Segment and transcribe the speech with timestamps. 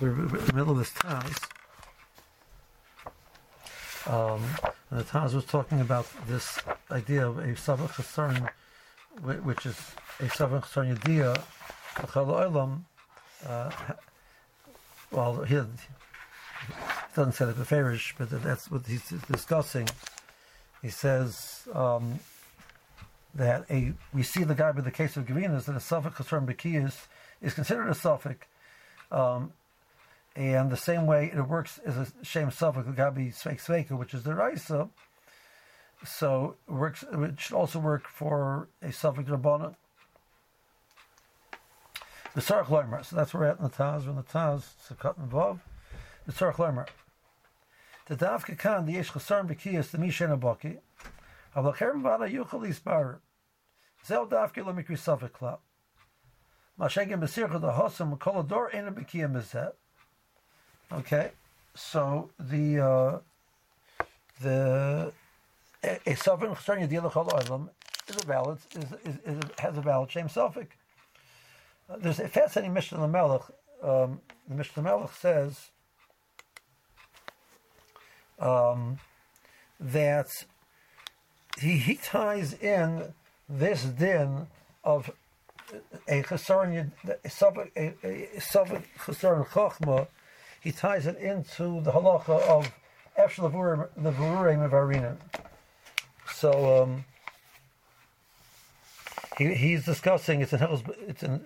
[0.00, 1.50] we're in the middle of this Taz.
[4.06, 4.42] Um,
[4.90, 6.58] and the Taz was talking about this
[6.90, 8.48] idea of a Savach Chesaron,
[9.44, 9.76] which is
[10.20, 11.40] a Savach Chesaron Yediyah,
[12.12, 12.80] Chal Olam.
[13.46, 13.70] Uh,
[15.10, 15.62] well, he, he
[17.14, 19.88] doesn't say the Beferish, but that's what he's discussing.
[20.82, 22.18] He says um,
[23.34, 26.46] that a we see the guy with the case of Gavinas that a Safek Chesaron
[26.46, 27.06] Bekiyas
[27.40, 28.36] is considered a Safek.
[29.10, 29.52] Um,
[30.36, 34.24] and the same way it works as a shame suffix gabi sveik sveika, which is
[34.24, 34.88] the raisa.
[36.04, 37.04] So it works.
[37.10, 39.76] It should also work for a suffix rabbana.
[42.34, 43.04] The sarach loimer.
[43.04, 44.08] So that's where we're at in the Taz.
[44.08, 44.64] in the Taz.
[44.80, 45.60] So cut vav.
[46.26, 46.88] The sarach loimer.
[48.06, 50.78] The davka kan the yesh chasarn b'kiyas the mishen abaki.
[51.56, 53.20] Avlacherem vada yuchal isbar.
[54.04, 55.60] Zel davka lo mikri suffix klap.
[56.78, 59.74] Mashegem besircha the hosam kol ador ena b'kiyam mizet.
[60.98, 61.32] Okay,
[61.74, 63.18] so the uh,
[64.40, 65.12] the
[65.82, 67.68] a sovereign chesron yadil chol olam
[68.06, 70.76] is a valid is, is, is, has a valid shame suffix.
[71.90, 73.42] Uh, there's a fascinating Mishnah the Melech.
[73.82, 75.70] Um, the Mishnah Melech says
[78.38, 79.00] um,
[79.80, 80.28] that
[81.58, 83.12] he he ties in
[83.48, 84.46] this din
[84.84, 85.10] of
[86.06, 86.92] a chesaron
[87.24, 88.40] a suffix a, a
[90.64, 92.72] he ties it into the halacha of
[93.18, 93.52] Efshel
[93.96, 95.18] the Vurim of Arina.
[96.32, 97.04] So um,
[99.36, 100.40] he, he's discussing.
[100.40, 101.42] It's in Hilchos, it's in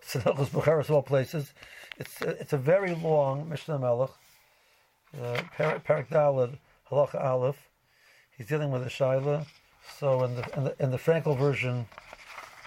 [0.00, 1.52] it's in of all places.
[1.98, 4.10] It's it's a very long Mishnah Melech,
[5.22, 6.56] uh, Parak Dalad
[6.90, 7.68] Halacha Aleph.
[8.38, 9.46] He's dealing with a shaila.
[9.98, 11.86] So in the in the, in the Frankel version,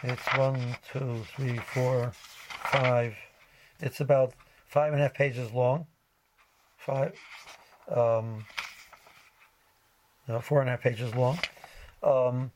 [0.04, 2.12] it's one, two, three, four,
[2.72, 3.16] five.
[3.80, 4.34] It's about
[4.68, 5.88] five and a half pages long
[6.86, 7.14] five,
[7.90, 8.46] um,
[10.28, 11.40] no, four and a half pages long.
[12.04, 12.52] Um,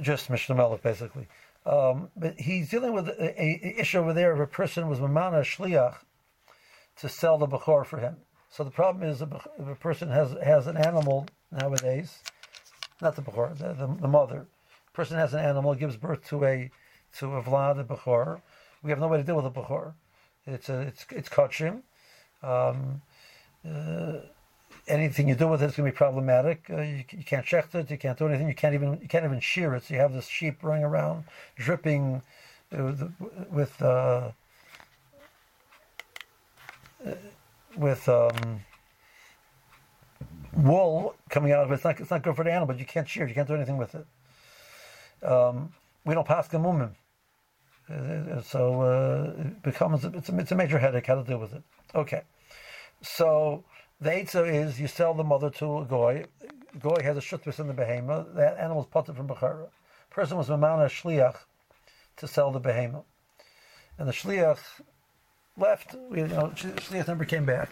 [0.00, 1.26] just Mishnah Melech, basically.
[1.66, 5.42] Um, but he's dealing with a, a, issue over there of a person was mamana
[5.42, 5.96] shliach
[6.96, 8.16] to sell the bechor for him.
[8.50, 9.28] So the problem is if
[9.68, 12.18] a person has has an animal nowadays,
[13.02, 14.46] not the bechor, the, the, the mother,
[14.86, 16.70] the person has an animal, gives birth to a
[17.18, 18.40] to a vlad, a bechor.
[18.82, 19.92] We have no way to deal with a bechor.
[20.46, 21.82] It's a, it's it's kachim.
[22.42, 23.02] Um,
[23.66, 24.20] uh,
[24.88, 26.66] anything you do with it is going to be problematic.
[26.70, 27.90] Uh, you, you, can't check it.
[27.90, 28.48] You can't do anything.
[28.48, 29.84] You can't even you can't even shear it.
[29.84, 31.24] So you have this sheep running around,
[31.56, 32.22] dripping
[32.72, 32.92] uh,
[33.50, 34.30] with uh,
[37.06, 37.14] uh,
[37.76, 38.60] with um,
[40.56, 41.74] wool coming out of it.
[41.74, 42.66] It's not it's not good for the animal.
[42.66, 43.24] But you can't shear.
[43.24, 43.28] It.
[43.28, 44.06] You can't do anything with it.
[45.24, 45.72] Um,
[46.04, 46.92] we don't pass the mumim.
[47.90, 51.62] Uh, so it becomes it's a, it's a major headache how to deal with it.
[51.94, 52.22] Okay.
[53.02, 53.64] So
[54.00, 56.24] the Eitzah is you sell the mother to a goy.
[56.80, 58.34] Goy has a shutvis in the behema.
[58.34, 59.68] That animal is potted from Bechara.
[60.10, 61.36] Person was mamana shliach
[62.16, 63.04] to sell the behema,
[63.98, 64.58] and the shliach
[65.56, 65.94] left.
[65.94, 67.70] You know, shliach never came back.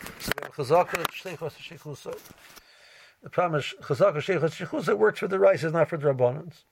[3.23, 6.63] The problem is chazaka shlichos shechusa works for the rice, not for the rabbanans.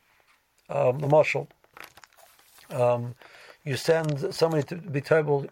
[0.68, 1.48] Um, the marshal.
[2.70, 3.14] Um,
[3.64, 5.46] you send somebody to be table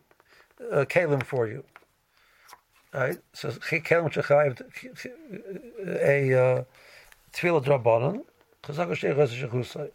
[0.70, 1.64] uh, kalim for you.
[2.94, 3.18] Right?
[3.32, 4.60] So Kelm Shechayev
[6.02, 6.64] a uh,
[7.32, 8.24] Tefillah Drabanan,
[8.62, 9.90] Chazak Shech Shechusay.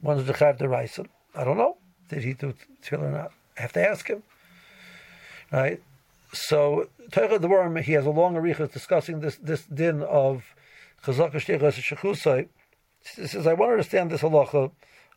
[0.00, 1.06] One is Shechayev Deraisa.
[1.34, 1.76] I don't know.
[2.08, 3.32] Did he do Tefillah or not?
[3.58, 4.22] I have to ask him.
[5.50, 5.82] Right?
[6.32, 10.54] So Teichad the Worm, he has a long aricha discussing this this din of
[11.04, 12.48] Chazak Shech Shechusay.
[13.16, 14.70] He says, I want to understand this halacha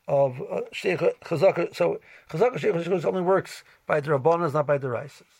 [0.08, 1.76] of uh, Chazak.
[1.76, 2.00] So
[2.32, 5.39] Chazak Shech Shechusay only works by the Rabbanas, not by the Raisas.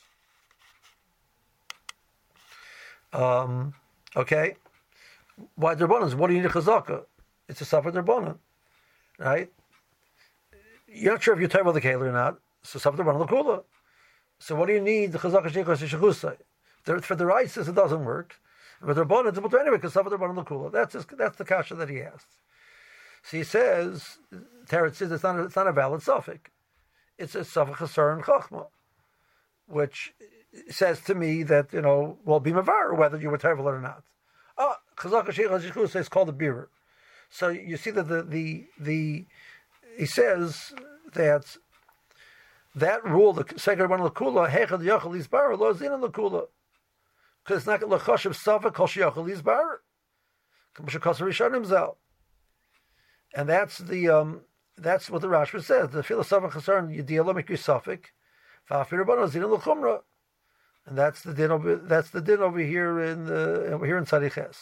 [3.14, 3.74] Um,
[4.16, 4.56] okay,
[5.56, 6.14] why derbanan?
[6.16, 7.06] What do you need a chazaka?
[7.48, 8.38] It's a suffer derbanan,
[9.18, 9.50] right?
[10.88, 12.40] You're not sure if you're terrible the kale or not.
[12.64, 13.64] So suffer derbanan kula.
[14.40, 16.38] So what do you need the chazaka shechusay?
[17.04, 18.36] For the rights, it doesn't work.
[18.82, 20.72] But the derbanan it's able to anyway because suffer derbanan kula.
[20.72, 22.28] That's his, that's the kasha that he asked.
[23.24, 24.18] So he says,
[24.68, 26.50] Teretz says it's not a, it's not a valid suffix.
[27.18, 28.68] It's a suffix chasar chachma,
[29.68, 30.14] which
[30.70, 34.04] says to me that you know will be mavar whether you were terrible or not.
[34.58, 36.70] Oh, chazaka is called a bearer.
[37.30, 39.26] So you see that the the the
[39.98, 40.74] he says
[41.14, 41.58] that
[42.76, 46.48] that rule the second one lakula hechad yachal isbar lo zin lakula
[47.44, 49.78] because it's not lachashav sava kol sheyachal isbar
[50.76, 51.98] k'mashakasar rishonim zal,
[53.36, 54.42] and that's the um
[54.78, 55.90] that's what the Rashba says.
[55.90, 58.06] The philosophic concern yediyah lo mikri safik
[58.70, 60.02] v'afir rabbanon zin l'chumra.
[60.90, 64.58] And that's the din over that's the din over here in the here in Tzadiches.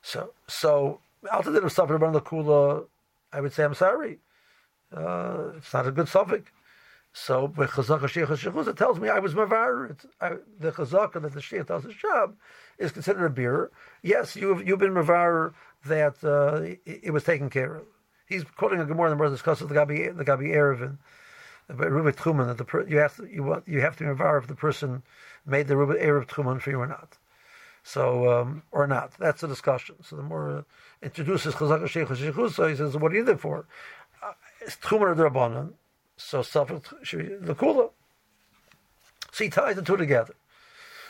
[0.00, 1.00] So so
[1.30, 2.86] after the suffer around the kula,
[3.32, 4.20] I would say I'm sorry.
[4.96, 6.50] Uh, it's not a good suffix.
[7.12, 9.96] So with chazaka sheikh tells me I was mavar.
[10.60, 12.36] The chazaka that the sheikh does his job
[12.78, 13.72] is considered a beer.
[14.02, 15.52] Yes, you've you've been mavar
[15.86, 17.86] that uh, it, was taken care of.
[18.26, 20.98] He's quoting a Gemara in the discusses the Gabi the Gabi Eruvin,
[21.74, 24.54] Rubik Tchumen that the you have to you you have to be mavar if the
[24.54, 25.02] person
[25.46, 27.16] made the Rubik Erev Tchumen for you or not.
[27.82, 29.12] So um, or not.
[29.18, 29.96] That's the discussion.
[30.02, 30.62] So the more uh,
[31.02, 32.08] introduces chazaka sheikh
[32.52, 33.66] so he says, "What are you there for?"
[34.22, 35.72] Uh, it's Tchumen or Drabanan
[36.20, 37.90] so be the kula.
[39.32, 40.34] So he ties the two together.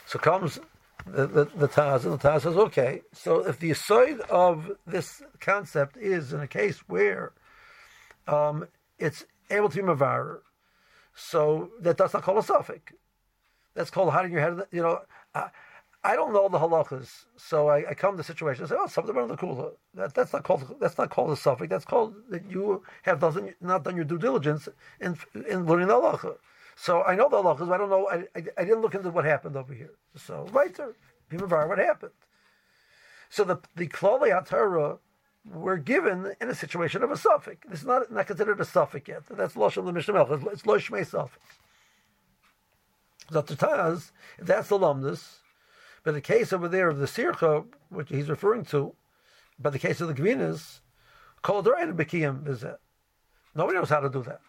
[0.06, 0.61] So comes
[1.06, 5.23] the, the, the Taz, and the Taz says, okay, so if the side of this
[5.41, 7.33] concept is in a case where
[8.29, 8.67] um,
[8.99, 9.83] it's able to be
[11.20, 12.93] so that does not call a suffix.
[13.75, 14.67] That's called hiding your head.
[14.72, 15.00] You know,
[15.34, 15.50] I,
[16.02, 18.87] I don't know the halachas, so I, I come to the situation and say, "Oh,
[18.87, 21.69] something about the kula." That, that's not called that's not called a suffix.
[21.69, 24.69] That's called that you have doesn't not done your due diligence
[25.00, 25.17] in
[25.49, 26.37] in learning the halacha.
[26.75, 28.08] So I know the halachas, but I don't know.
[28.08, 29.93] I, I, I didn't look into what happened over here.
[30.17, 30.94] So right there,
[31.31, 32.12] Bimavar, what happened?
[33.28, 34.99] So the the klali Torah
[35.45, 37.67] were given in a situation of a suffix.
[37.69, 39.23] This is not not considered a suffix yet.
[39.27, 41.45] That's lashon the mishnah It's lo shmei suffix.
[43.31, 45.41] Zatutaz, if that's the lumdus
[46.03, 48.95] but the case over there of the Sircha, which he's referring to,
[49.59, 50.81] but the case of the Gvinas,
[51.43, 52.81] called Bekiyam is that.
[53.55, 54.41] Nobody knows how to do that.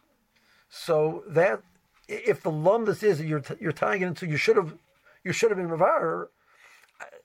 [0.70, 1.62] So that
[2.08, 4.78] if the lumdus is that you're you're tying it into you should have
[5.24, 6.28] you should have been Mavar,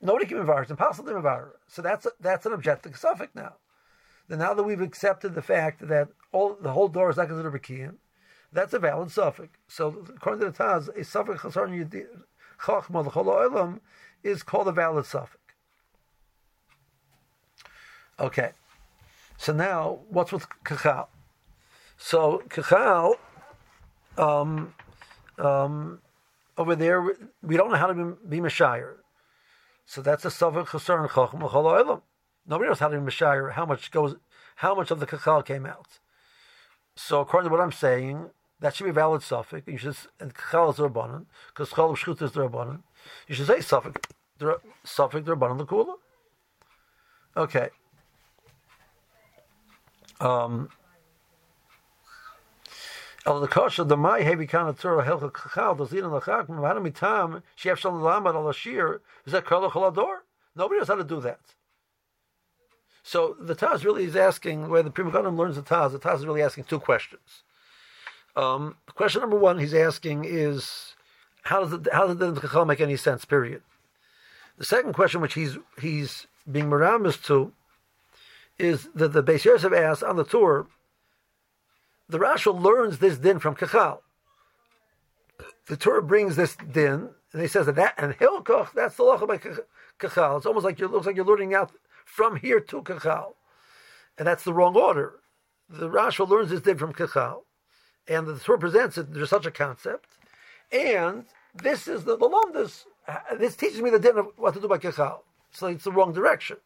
[0.00, 0.62] nobody can Mavar.
[0.62, 1.50] It's impossible to be Mavar.
[1.66, 3.54] So that's a, that's an objective suffix now.
[4.28, 7.52] Then now that we've accepted the fact that all the whole door is not considered
[7.52, 7.96] Bekiyam,
[8.52, 9.58] that's a valid suffix.
[9.68, 11.68] So according to the Taz, a suffix chasar
[12.60, 13.80] chachma l'chol
[14.22, 15.38] is called a valid suffix.
[18.18, 18.52] Okay,
[19.36, 21.08] so now what's with kachal?
[21.98, 23.16] So kachal,
[24.16, 24.74] um,
[25.38, 26.00] um,
[26.56, 27.02] over there
[27.42, 28.48] we don't know how to be, be.
[29.86, 31.40] So that's a chasar and chacham
[32.48, 33.52] Nobody knows how to mashire.
[33.52, 34.16] How much goes?
[34.56, 35.98] How much of the kachal came out?
[36.94, 38.30] So according to what I'm saying,
[38.60, 39.66] that should be valid suffix.
[39.66, 42.82] You should and kachal is rabbanon because chal of is rabbanon.
[43.26, 44.00] You should say suffix
[44.38, 45.94] the suffix Rabbanan Lakula.
[47.36, 47.68] Okay.
[50.20, 50.70] Um,
[53.26, 56.46] El the kosher the mai heavy kind of tzura helcha kachal does on the chak
[56.46, 60.18] mavana mitam shef shal lamad al ashir is that kol cholador?
[60.54, 61.40] Nobody knows how to do that.
[63.02, 65.92] So the Taz really is asking where the Pri Megadim learns the Taz.
[65.92, 67.42] The Taz is really asking two questions.
[68.34, 70.94] Um, question number one, he's asking is
[71.44, 73.24] how does how does the Chachal make any sense?
[73.24, 73.62] Period.
[74.58, 77.52] The second question, which he's he's being miramis to,
[78.58, 80.66] is that the Beis Yosef asks on the Tur.
[82.08, 84.00] The Rashal learns this din from Kachal.
[85.66, 89.26] The Torah brings this din, and he says that, that and Hilkoch, that's the lacha
[89.26, 90.36] by Kachal.
[90.36, 91.72] It's almost like it looks like you're learning out
[92.04, 93.34] from here to Kachal,
[94.16, 95.14] and that's the wrong order.
[95.68, 97.42] The Rashal learns this din from Kachal,
[98.06, 99.12] and the Torah presents it.
[99.12, 100.08] There's such a concept,
[100.70, 101.24] and
[101.62, 102.28] this is the, the
[103.08, 105.20] uh, this teaches me the din of what to do by kachal.
[105.52, 106.56] So it's the wrong direction.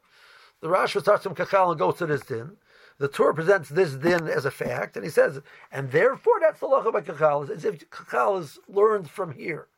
[0.60, 2.56] The Rashi starts from kachal and goes to this din.
[3.00, 5.40] The Torah presents this din as a fact, and he says,
[5.72, 9.68] and therefore that's the lacha by kachal, as if kachal is learned from here.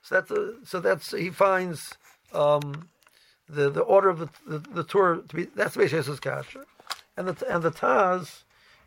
[0.00, 1.92] So that's a, so that's he finds
[2.32, 2.88] um,
[3.50, 6.64] the the order of the the, the Torah to be that's basically his kasha,
[7.18, 8.44] and the and the Taz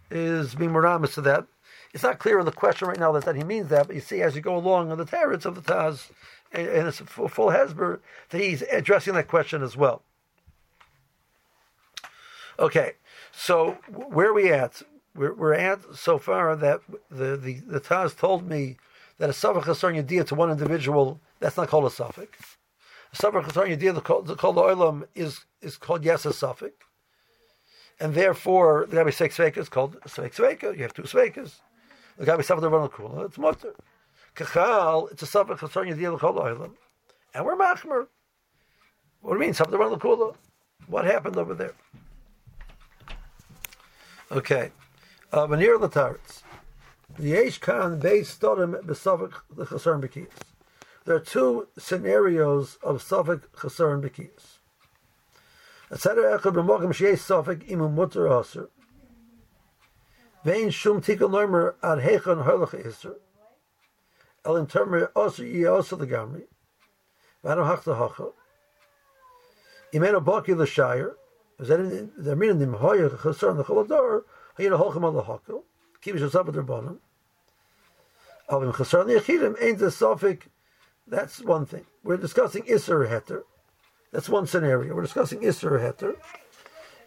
[0.10, 1.46] is being moramis to that.
[1.94, 4.02] It's not clear in the question right now that, that he means that, but you
[4.02, 6.10] see as you go along on the teretz of the Taz,
[6.52, 10.02] and it's a full, full Hesber that he's addressing that question as well.
[12.60, 12.94] Okay,
[13.32, 14.82] so where are we at?
[15.16, 18.78] We're, we're at so far that the, the, the Taz told me
[19.20, 22.58] that a Savach Chasar Yediyah to one individual, that's not called a suffix.
[23.14, 26.74] A Savach Chasar Yediyah called the Olam is, is called Yes a suffix.
[28.00, 30.76] And therefore, the Gabi Sek Sveka is called Svek Sveka.
[30.76, 31.60] You have two Svekas.
[32.18, 33.74] The Gabi Savach Kula, it's Mutter.
[34.36, 36.72] Kachal, it's a suffix of Sonya Diyah L'chol Oilam.
[37.36, 38.08] And we're Machmer.
[39.22, 39.54] What do you mean?
[39.54, 40.36] Something around the Kula?
[40.88, 41.74] What happened over there?
[44.30, 44.72] Okay.
[45.32, 46.44] Uh, Manir Lataritz.
[47.18, 50.28] The Eish Khan based Stodim Besavik the Chasar Bekiyas.
[51.06, 54.58] There are two scenarios of Safik Chasar and Bekiyas.
[55.90, 56.16] Etc.
[56.38, 58.70] Echad b'mokim sheyesh Safik imu mutter aser.
[60.44, 63.16] Vein shum tikal normer ad hechon harlach iser.
[64.44, 66.44] El intermer also ye the gamri.
[67.44, 68.32] Vano hachta hacha.
[69.94, 70.66] Imeno baki the
[71.60, 74.24] Is that the meaning the hoyer chasar the cholador?
[74.60, 75.64] Hayin holchem al the hakel.
[76.04, 77.00] Yourself with their er bottom.
[78.50, 80.44] Avim chasar the yachidim ain't the sophic.
[81.08, 81.86] That's one thing.
[82.04, 83.44] We're discussing Isser Heter.
[84.12, 84.94] That's one scenario.
[84.94, 86.16] We're discussing Isser Heter.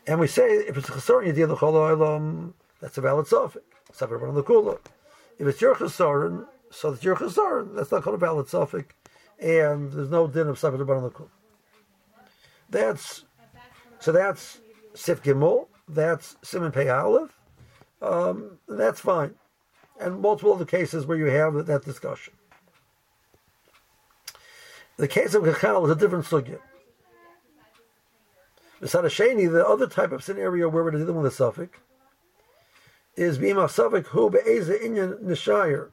[0.07, 3.65] And we say if it's a Chesaron Yediyah L'chol that's a valid suffix.
[3.93, 4.79] Separate er from the Kula.
[5.39, 8.95] If it's your Chesaron, so that's your Chesaron, that's not called a valid suffix.
[9.39, 11.29] And there's no din of separate er from the Kula.
[12.71, 13.25] That's,
[14.01, 14.61] so that's
[14.95, 17.39] Sif Gimel, that's Simon Pei Aleph,
[18.03, 19.35] um, that's fine.
[20.01, 22.33] And multiple other cases where you have that discussion.
[24.97, 26.59] The case of Kachal is a different sugya.
[28.83, 31.79] Sheni, the other type of scenario where we're dealing with a suffix,
[33.17, 35.91] is Bima Safek who be'eza inyan nishayir.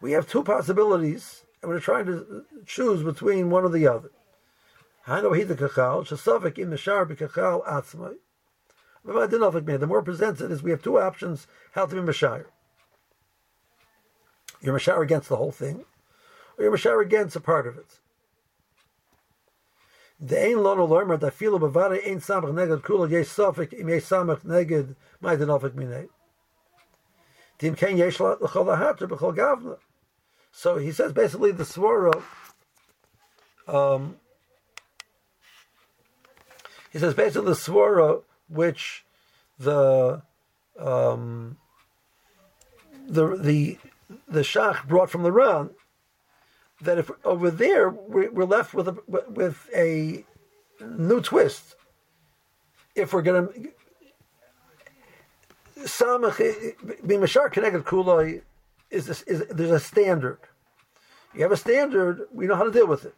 [0.00, 4.10] We have two possibilities, and we're trying to choose between one or the other.
[5.06, 5.20] The
[9.86, 12.46] more presents it is we have two options how to be Mashire.
[14.62, 15.84] You're Mashire against the whole thing,
[16.56, 18.00] or you're Mashire against a part of it.
[20.18, 20.88] The samach
[22.54, 24.96] neged kula sofik im samach neged.
[27.58, 29.78] Tim ken gavna.
[30.50, 32.22] So he says basically the swara,
[33.68, 34.18] um,
[36.94, 39.04] he says basically the swara which
[39.58, 40.22] the
[40.78, 41.56] um,
[43.08, 43.78] the the
[44.28, 45.70] the shach brought from the Ran
[46.80, 50.24] that if over there we're left with a with a
[50.80, 51.74] new twist.
[52.94, 53.72] If we're going to
[55.80, 56.36] samach
[57.04, 58.42] b'mashar connected kuloi
[58.92, 60.38] is, is there's a standard.
[61.34, 63.16] You have a standard, we know how to deal with it.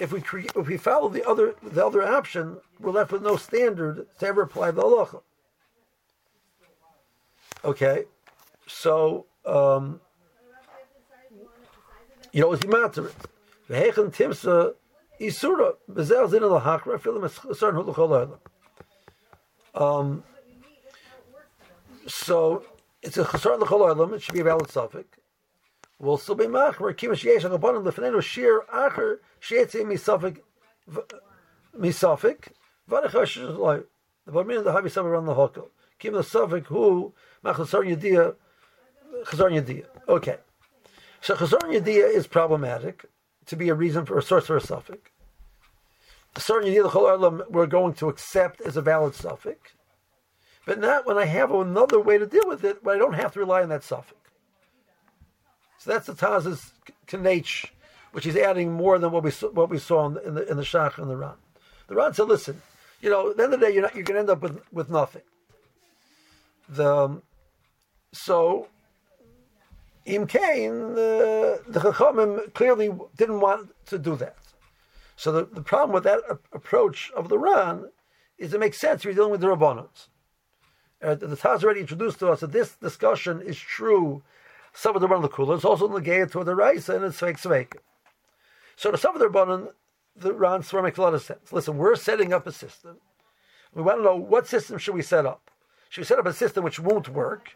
[0.00, 3.36] If we create, if we follow the other the other option, we're left with no
[3.36, 5.22] standard to ever apply the halacha.
[7.64, 8.04] Okay,
[8.66, 10.00] so um,
[12.32, 13.10] you know, it's matter.
[13.68, 14.74] Vehechem timsa
[15.20, 18.38] isura bezel zin al hakra filim esarn hu l'chol
[19.74, 20.22] Um.
[22.06, 22.62] So
[23.02, 24.14] it's a chasar olam.
[24.14, 25.18] It should be a valid suffix.
[25.98, 30.38] Will still be machmer kimash yesh agabanim lefnenu shir acher sheetze misafik
[31.76, 32.48] misafik
[32.88, 33.82] v'anechash loy.
[34.26, 35.68] The barmin the habi sabar around the hokel.
[35.98, 37.12] Kim the suffix who
[37.44, 38.36] machasar yedia
[39.24, 39.86] chasar yedia.
[40.08, 40.36] Okay.
[41.20, 43.04] So Chazor Yediyah is problematic
[43.46, 45.10] to be a reason for a source for a suffix.
[46.34, 49.72] Chazor Yediyah we're going to accept as a valid suffix,
[50.64, 53.32] but not when I have another way to deal with it, but I don't have
[53.32, 54.14] to rely on that suffix.
[55.88, 56.72] That's the Taz's
[57.06, 57.70] Kanech,
[58.12, 60.62] which he's adding more than what we saw, what we saw in the in the,
[60.62, 61.34] Shach and the Ran.
[61.88, 62.60] The Ran said, "Listen,
[63.00, 64.42] you know, at the end of the day, you're not, you're going to end up
[64.42, 65.22] with with nothing."
[66.68, 67.22] The um,
[68.12, 68.68] so
[70.04, 74.36] Im Kain, the, the Chachamim clearly didn't want to do that.
[75.16, 76.20] So the, the problem with that
[76.52, 77.90] approach of the Ran
[78.38, 79.04] is it makes sense.
[79.04, 80.08] We're dealing with the Rabbanot.
[81.02, 84.22] Uh, the Taz already introduced to us that this discussion is true.
[84.72, 87.76] Some of the Rabbanon Kula It's also negated to the Raisa and it's fake Sveik.
[88.76, 89.72] So to some of the Rabbanon,
[90.14, 91.52] the Ran story makes a lot of sense.
[91.52, 92.98] Listen, we're setting up a system.
[93.74, 95.50] We want to know what system should we set up.
[95.88, 97.50] Should we set up a system which won't work?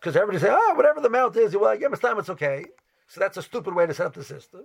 [0.00, 2.64] Because everybody say, oh, whatever the amount is, well, yeah, time it's okay.
[3.06, 4.62] So that's a stupid way to set up the system.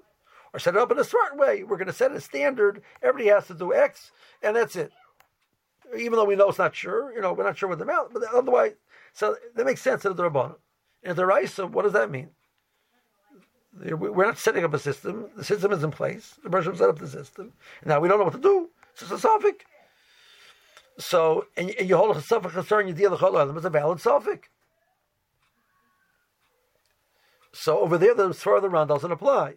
[0.54, 1.64] Or set it up in a certain way.
[1.64, 2.82] We're going to set a standard.
[3.04, 4.12] Everybody has to do X,
[4.42, 4.92] and that's it.
[5.98, 8.14] Even though we know it's not sure, you know, we're not sure what the amount,
[8.14, 8.74] but otherwise,
[9.14, 10.56] so that makes sense in the Rabbanim.
[11.08, 12.32] In the Raisa, what does that mean?
[13.80, 15.30] We're not setting up a system.
[15.38, 16.36] The system is in place.
[16.44, 17.54] The Bershom set up the system.
[17.86, 18.70] Now we don't know what to do.
[18.92, 19.64] It's just a suffix.
[21.00, 24.50] So, and, you hold a suffix concern, you deal with the it's a valid suffix.
[27.54, 29.54] So over there, the further round doesn't apply.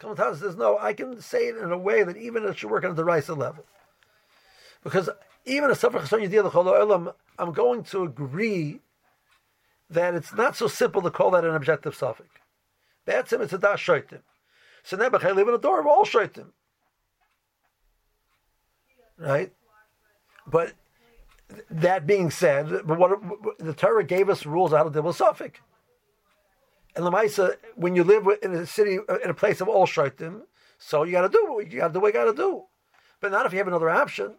[0.00, 2.84] Kamatana says, no, I can say it in a way that even it should work
[2.84, 3.66] on the Raisa level.
[4.82, 5.10] Because
[5.44, 8.80] even a Sefer Chasson Yediyah L'chol I'm going to agree
[9.90, 12.28] that it's not so simple to call that an objective suffix.
[13.04, 14.20] That's him, it's a dash shoitim.
[14.82, 16.48] So Nebuchadnezzar live in a door of all shoitim.
[19.18, 19.52] Right?
[20.46, 20.72] But
[21.70, 23.20] that being said, but what
[23.58, 25.60] the Torah gave us rules how to deal with suffix.
[26.94, 30.42] And Lamaisa, when you live in a city, in a place of all shaitim,
[30.78, 32.64] so you got to do what you got to do what you got to do.
[33.20, 34.34] But not if you have another option.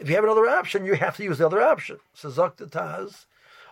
[0.00, 1.98] If you have another option, you have to use the other option.
[2.14, 3.26] So Taz,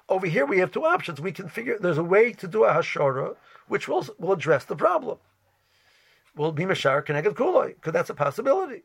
[0.09, 1.21] Over here we have two options.
[1.21, 3.37] We can figure there's a way to do a hashara
[3.69, 5.19] which will will address the problem.
[6.37, 8.85] Will be mashar connected kuloi because that's a possibility.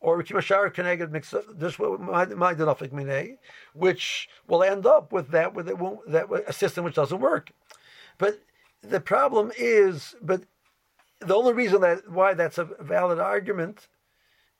[0.00, 3.38] Or we mashar connected this my denofik minay,
[3.74, 7.52] which will end up with that with it that a system which doesn't work.
[8.18, 8.40] But
[8.82, 10.42] the problem is, but
[11.20, 13.88] the only reason that why that's a valid argument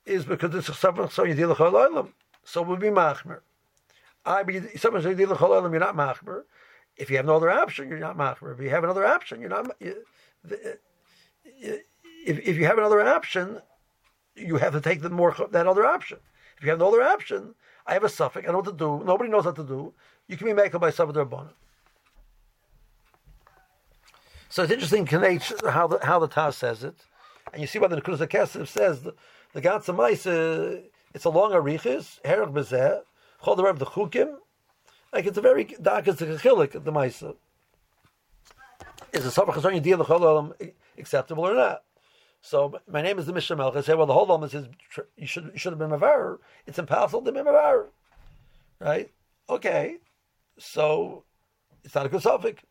[0.05, 1.57] is because it's a something so you deal with
[2.43, 3.41] so we'll be machmer.
[4.25, 6.43] I be someone says deal with you're not machmer.
[6.97, 8.53] If you have no other option, you're not machmer.
[8.53, 9.71] If you have another option, you're not.
[10.43, 11.79] If,
[12.25, 13.61] if you have another option,
[14.35, 16.19] you have to take the more that other option.
[16.57, 17.55] If you have no other option,
[17.87, 18.47] I have a suffix.
[18.47, 19.03] I know what to do.
[19.03, 19.93] Nobody knows what to do.
[20.27, 21.55] You can be made by their bonnet.
[24.49, 26.95] So it's interesting how the how the Taz says it,
[27.53, 29.15] and you see why the Nekudas Kesef says the,
[29.53, 30.81] the Gatsa uh,
[31.13, 33.01] it's a long arichis herach bezeh
[33.43, 34.35] chol the the chukim.
[35.13, 37.35] Like it's a very dark it's a chilik the Maisa.
[39.13, 41.83] Is a Sabach Chazon Yediyah L'chol acceptable or not?
[42.41, 43.75] So my name is the Mishnah Melech.
[43.75, 44.67] I say, well, the whole Lama says
[45.17, 46.39] you should you should have been Mavar.
[46.65, 47.87] It's impossible to be Mavar,
[48.79, 49.11] right?
[49.49, 49.97] Okay,
[50.57, 51.23] so
[51.83, 52.63] it's not a good suffix.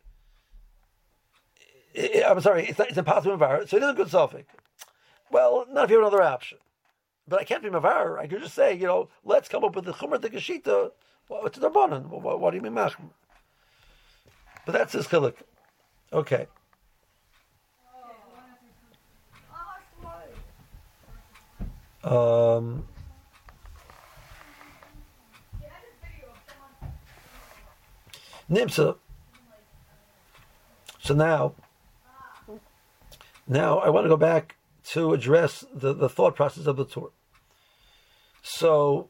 [2.27, 4.47] I'm sorry, it's, not, it's impossible to Mavar, so it is a good suffix.
[5.31, 6.59] Well, not if you have another option.
[7.31, 8.19] But I can't be Mavar.
[8.19, 10.91] I could just say, you know, let's come up with the Chumra Tekashita.
[11.29, 12.09] What's the Rabbanan?
[12.09, 13.11] What, what do you mean Machmer?
[14.67, 15.37] But that's his chilik.
[16.13, 16.49] Okay.
[22.03, 22.89] Um,
[28.51, 28.97] Nimsa.
[30.99, 31.55] So now,
[33.47, 34.57] now I want to go back
[34.87, 37.11] to address the, the thought process of the Tur.
[38.43, 39.09] So,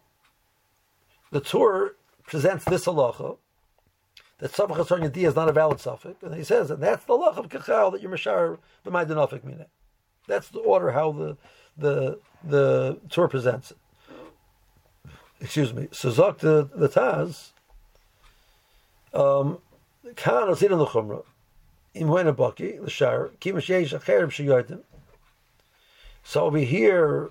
[1.31, 1.95] the Tur
[2.25, 3.37] presents this halacha
[4.39, 7.15] that Safach Hasar Yadiyah is not a valid suffix, and he says, and that's the
[7.15, 9.67] halacha of Kachal that you're Mashar b'may denofik mine.
[10.27, 11.37] That's the order how the
[11.77, 13.77] the the Torah presents it.
[15.41, 15.89] Excuse me.
[15.93, 17.51] So Zok the, the Taz,
[19.15, 19.59] um,
[20.17, 21.25] Khan Asin the Chumra,
[21.95, 24.81] Im Wena Baki, the Shar, Kimash Yesh Acherib Shiyardim.
[26.23, 27.31] So over here,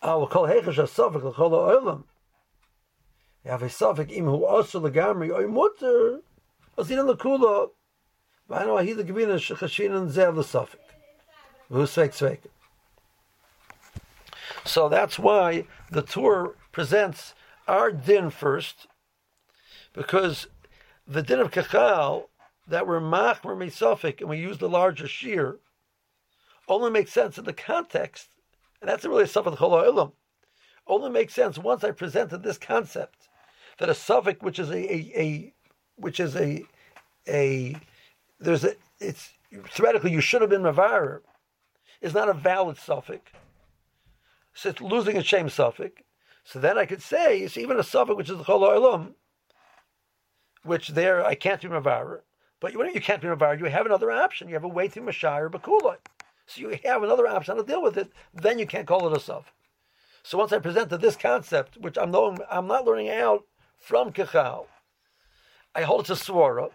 [0.00, 2.04] Ah, I'll call hechesh ha-safik l'chol ha'olam.
[3.44, 6.20] You have a safik im hu osha l'gamri oy
[6.76, 7.70] as in a l'kula.
[8.48, 10.78] V'anu ahi l'gavina shechashinan zeh l'safik
[14.64, 17.34] so that's why the Tur presents
[17.66, 18.86] our din first,
[19.92, 20.46] because
[21.06, 22.28] the din of Kachal,
[22.66, 25.58] that we're machmer misafik and we use the larger shear,
[26.68, 28.28] only makes sense in the context,
[28.80, 30.12] and that's really a of ilam.
[30.86, 33.28] Only makes sense once I presented this concept
[33.78, 35.54] that a suffix, which is a, a, a
[35.96, 36.64] which is a
[37.28, 37.76] a
[38.40, 39.30] there's a it's
[39.70, 41.20] theoretically you should have been mavar
[42.00, 43.30] is not a valid suffix.
[44.54, 46.02] So it's losing a shame suffix.
[46.44, 49.14] So then I could say it's even a suffix which is the chol olam,
[50.62, 52.20] which there I can't be mavar.
[52.60, 54.48] But when you can't be mavar, you have another option.
[54.48, 55.98] You have a way to mashire bakulot.
[56.48, 58.10] So you have another option to deal with it.
[58.32, 59.52] Then you can't call it a suffix.
[60.22, 63.44] So once I presented this concept, which I'm knowing, I'm not learning out
[63.76, 64.66] from Kechal,
[65.74, 66.70] I hold it to Swara.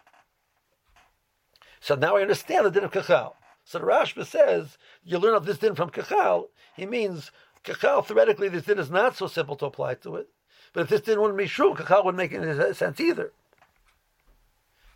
[1.82, 3.34] So now I understand the din of Kechal.
[3.66, 6.50] So the Rashba says you learn of this din from Kachal.
[6.76, 7.32] He means
[7.64, 10.30] Kachal theoretically this din is not so simple to apply to it.
[10.74, 13.32] But if this din wouldn't be true, Kachal wouldn't make any sense either.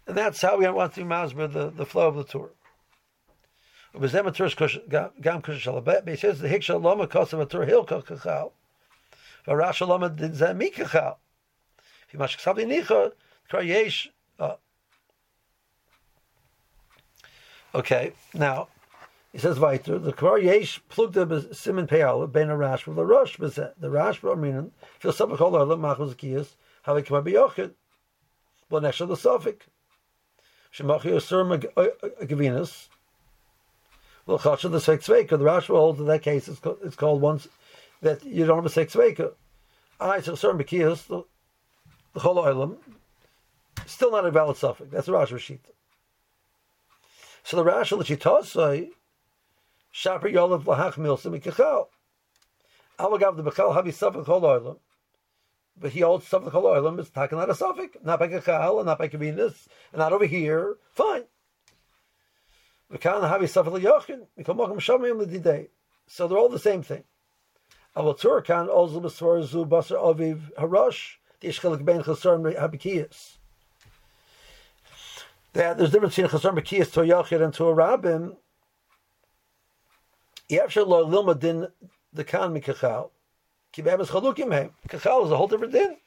[0.05, 2.51] And that's how we want to masber the, the flow of the Torah.
[3.99, 4.29] He says the
[6.47, 8.51] hiksha lama kosav atur hilka kachal.
[9.47, 11.15] V'rasha lama din zemi kachal.
[12.13, 13.11] V'mash ksav nicha
[13.49, 14.55] kar yesh uh,
[17.73, 18.67] Okay, now
[19.31, 19.97] he says weiter.
[19.97, 24.69] The kvar yesh plugde simin peal ben a rash the rush bezet the rash b'amrinan
[24.99, 27.71] fil sabach all olam machos kiyas how it can be yochid.
[28.69, 29.65] Well, next to the suffix.
[30.71, 32.89] Shemachi osur uh, uh, gavinus.
[34.27, 35.29] Well, chasha the sek tzveika.
[35.29, 37.47] The rash holds in that case it's called, it's called once
[38.01, 39.31] that you don't have a sek tzveika.
[39.99, 41.23] I so certain bekiyas the
[42.13, 42.77] the Chol Olam,
[43.85, 44.91] still not a valid suffix.
[44.91, 45.71] That's the Rashi Rashita.
[47.43, 48.89] So the Rashi L'Chitasai,
[49.91, 51.87] Shaper Yolav Lahach Milsim Mikachal.
[52.99, 54.79] Avagav the Bechal Havi Suffix Chol Olam.
[55.79, 58.87] But he holds Suffix Chol Olam is taken out of suffix, not by Kachal and
[58.87, 60.75] not by Kavinas, and not over here.
[60.93, 61.23] Fine.
[62.89, 62.95] So
[66.27, 67.03] they're all the same thing.
[75.53, 78.37] That there's a difference between chasar habikiyas to a yachid and to a rabbim.
[80.49, 81.67] Yavshar lo lilma din
[82.13, 83.09] the kan mikachal.
[83.73, 84.71] Kibam is chalukim hem.
[84.87, 85.97] Kachal is a whole different din.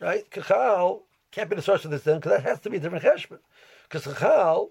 [0.00, 0.30] Right?
[0.30, 3.04] Kachal can't be the source of this din because that has to be a different
[3.04, 3.40] cheshbon.
[3.82, 4.70] Because kachal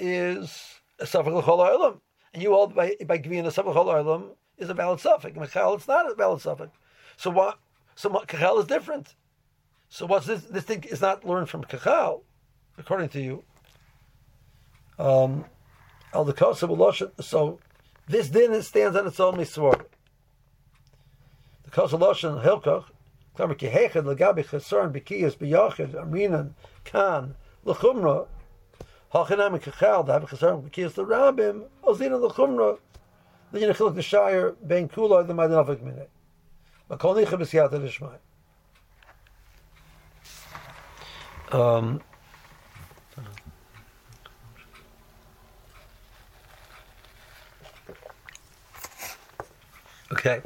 [0.00, 2.00] is a suffix l'chol ha'olam.
[2.34, 5.36] And you hold by, by giving a suffix l'chol ha'olam is a valid suffix.
[5.36, 6.72] Michal, it's not a valid suffix.
[7.16, 7.58] So what?
[7.94, 8.28] So what?
[8.28, 9.14] Kachal is different.
[9.88, 10.42] So what's this?
[10.42, 12.22] This thing is not learned from Kachal,
[12.78, 13.44] according to you.
[14.98, 15.44] Um,
[16.12, 17.58] the So
[18.08, 19.84] this din stands on its own misvor.
[21.64, 22.84] The kosa loshen hilkach.
[23.36, 26.52] Klamer kehechad legabi chesaron b'kiyas b'yachid aminan
[26.84, 28.28] kan l'chumra.
[29.10, 32.78] hoch in am kachal da hab ich gesagt mit kirst rabim ozin al khumra
[33.52, 36.10] de gine khulk Shire, shair ben kula de madan of minute
[36.88, 38.18] ma kon ich bis yat el shmai
[41.52, 42.00] um
[50.12, 50.42] okay.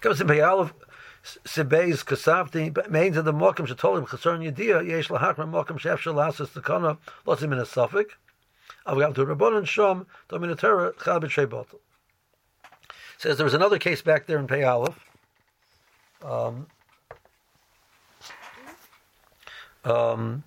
[0.00, 0.70] Kommt sie bei all
[1.44, 6.98] Sebeis Kasavti, means of the Mokim Shatolim Chasarn Yedia, Yesh Lahakra Mokim Shef Shalasas Takana,
[7.26, 8.14] lots of in a suffix.
[8.86, 11.78] Avgam to Rabbanon Shom, Dominatera, Chal B'Trei Botel.
[13.18, 14.98] Says there was another case back there in Pei Aleph.
[16.24, 16.66] Um,
[19.84, 20.44] um,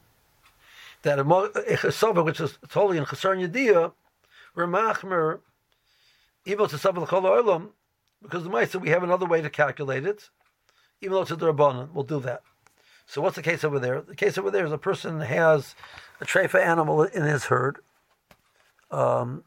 [1.04, 3.91] that a, a which is totally in chesar yediyah,
[4.56, 5.39] remachmer,
[6.46, 7.70] even though it's a chol olam,
[8.22, 10.30] because the ma'aser we have another way to calculate it,
[11.02, 12.42] even though it's a drabanan, we'll do that.
[13.08, 14.02] So what's the case over there?
[14.02, 15.76] The case over there is a person has
[16.22, 17.80] a treifa animal in his herd,
[18.90, 19.44] um,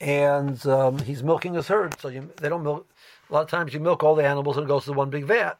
[0.00, 2.00] and um, he's milking his herd.
[2.00, 2.88] So you, they don't milk.
[3.30, 5.26] A lot of times you milk all the animals and it goes to one big
[5.26, 5.58] vat.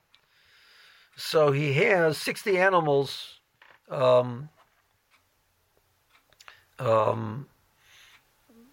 [1.16, 3.40] So he has sixty animals.
[3.90, 4.48] Um,
[6.78, 7.46] um,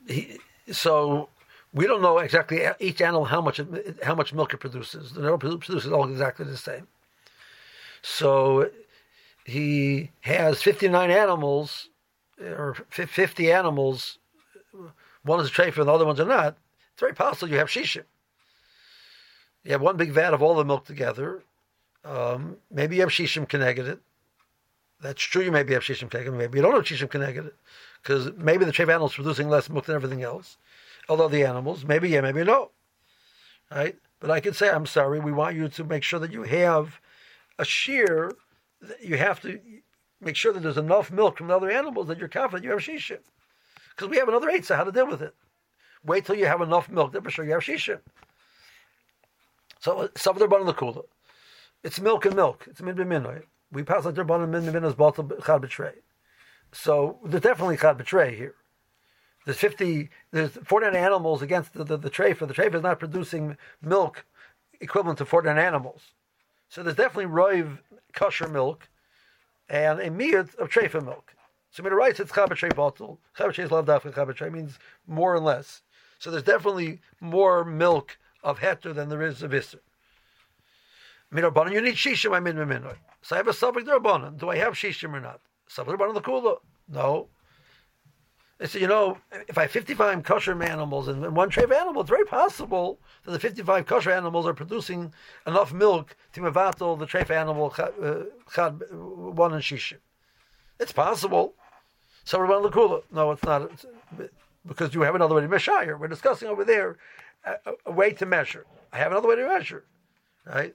[0.08, 0.40] he,
[0.72, 1.30] so
[1.76, 3.62] we don't know exactly each animal how much
[4.02, 5.12] how much milk it produces.
[5.12, 6.88] The animal produces all exactly the same.
[8.02, 8.72] So
[9.46, 11.90] he has fifty nine animals
[12.40, 14.18] or 50 animals,
[15.24, 16.58] one is a treifa and the other ones are not,
[16.92, 18.04] it's very possible you have shishim.
[19.64, 21.44] You have one big vat of all the milk together.
[22.04, 24.00] Um, maybe you have shishim connected.
[25.02, 25.44] That's true.
[25.44, 26.34] You maybe have shishim connected.
[26.34, 27.52] Maybe you don't have shishim connected
[28.02, 30.58] because maybe the treifa animal is producing less milk than everything else.
[31.08, 32.72] Although the animals, maybe yeah, maybe no.
[33.72, 33.96] Right?
[34.20, 35.20] But I could say, I'm sorry.
[35.20, 37.00] We want you to make sure that you have
[37.60, 38.32] a shear.
[39.02, 39.60] You have to
[40.22, 42.80] make sure that there's enough milk from the other animals that you're confident you have
[42.80, 43.20] shishim.
[43.90, 45.36] Because we have another eitzah how to deal with it.
[46.04, 48.00] Wait till you have enough milk, then for sure you have shishim.
[49.80, 51.04] So some of their the kula.
[51.84, 52.66] It's milk and milk.
[52.68, 53.44] It's min b'minoy.
[53.72, 55.94] We pass like their min b'minoy is bottle chad betray.
[56.72, 58.56] So there's definitely chad betray here.
[59.46, 62.10] There's 50, there's 49 animals against the, the, the.
[62.10, 64.26] The treifa is not producing milk
[64.82, 66.02] equivalent to 49 animals.
[66.70, 67.78] So there's definitely roiv
[68.14, 68.90] kosher milk
[69.70, 71.36] and a miyat of treifa milk.
[71.70, 75.82] So it writes it's chabatray bottle, chabatray is lav dafka chabatray means more and less.
[76.20, 79.80] So there's definitely more milk of heter than there is of iser.
[81.34, 82.36] Mirabanan, you need shishim.
[82.36, 82.98] I'm in minor.
[83.22, 84.38] So I have a subject rabbanan.
[84.38, 85.42] Do I have shishim or not?
[85.68, 86.58] Subject rabbanan the kula.
[86.88, 87.28] No.
[88.58, 92.02] They said, you know, if I have 55 kosher animals and one tray of animal,
[92.02, 95.14] it's very possible that the 55 kosher animals are producing
[95.46, 98.24] enough milk to mevatel the tray of animal uh,
[98.62, 99.98] one and shishim.
[100.80, 101.54] It's possible.
[102.24, 103.04] So we're Lakula.
[103.12, 103.64] No, it's not.
[103.64, 103.86] It's,
[104.66, 105.98] because you have another way to measure.
[105.98, 106.98] We're discussing over there
[107.44, 108.66] a, a, way to measure.
[108.92, 109.86] I have another way to measure,
[110.46, 110.74] right?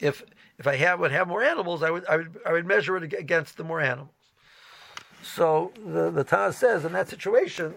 [0.00, 0.24] If
[0.58, 3.12] if I have would have more animals, I would I would I would measure it
[3.12, 4.10] against the more animals.
[5.24, 7.74] So the, the Taz says in that situation,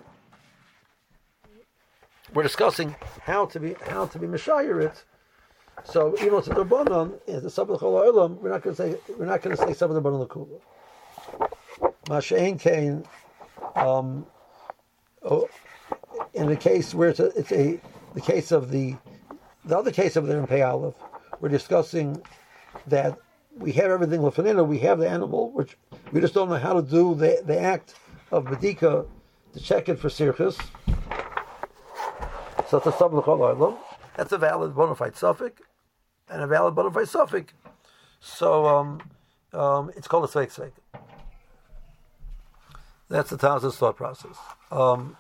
[2.34, 5.04] we're discussing how to be how to be Meshayir it.
[5.86, 8.98] So even though it's a Rabbanon, it's a Sabbath Olam, we're not going to say
[9.18, 10.60] we're not going to say Sabbath Rabbanon Lakula.
[12.08, 13.06] Mashain Kain,
[13.76, 14.26] um,
[15.24, 15.48] oh,
[16.34, 17.80] in the case where it's a, it's a
[18.14, 18.96] the case of the
[19.64, 20.96] the other case of the in Pei Aleph,
[21.40, 22.22] we're discussing
[22.88, 23.18] that
[23.60, 25.78] we have everything lefanina, we have the animal, which
[26.12, 27.96] we just don't know how to do the, the act
[28.32, 29.08] of medika
[29.54, 30.60] to check it for sirchus.
[32.70, 33.78] So it's a
[34.18, 35.62] That's a valid bona fide suffix
[36.30, 37.54] and a valid bona fide suffix.
[38.20, 39.02] So um,
[39.54, 40.72] um, it's called a sveik sveik.
[43.10, 44.38] That's the Taz's thought process.
[44.70, 45.16] Um,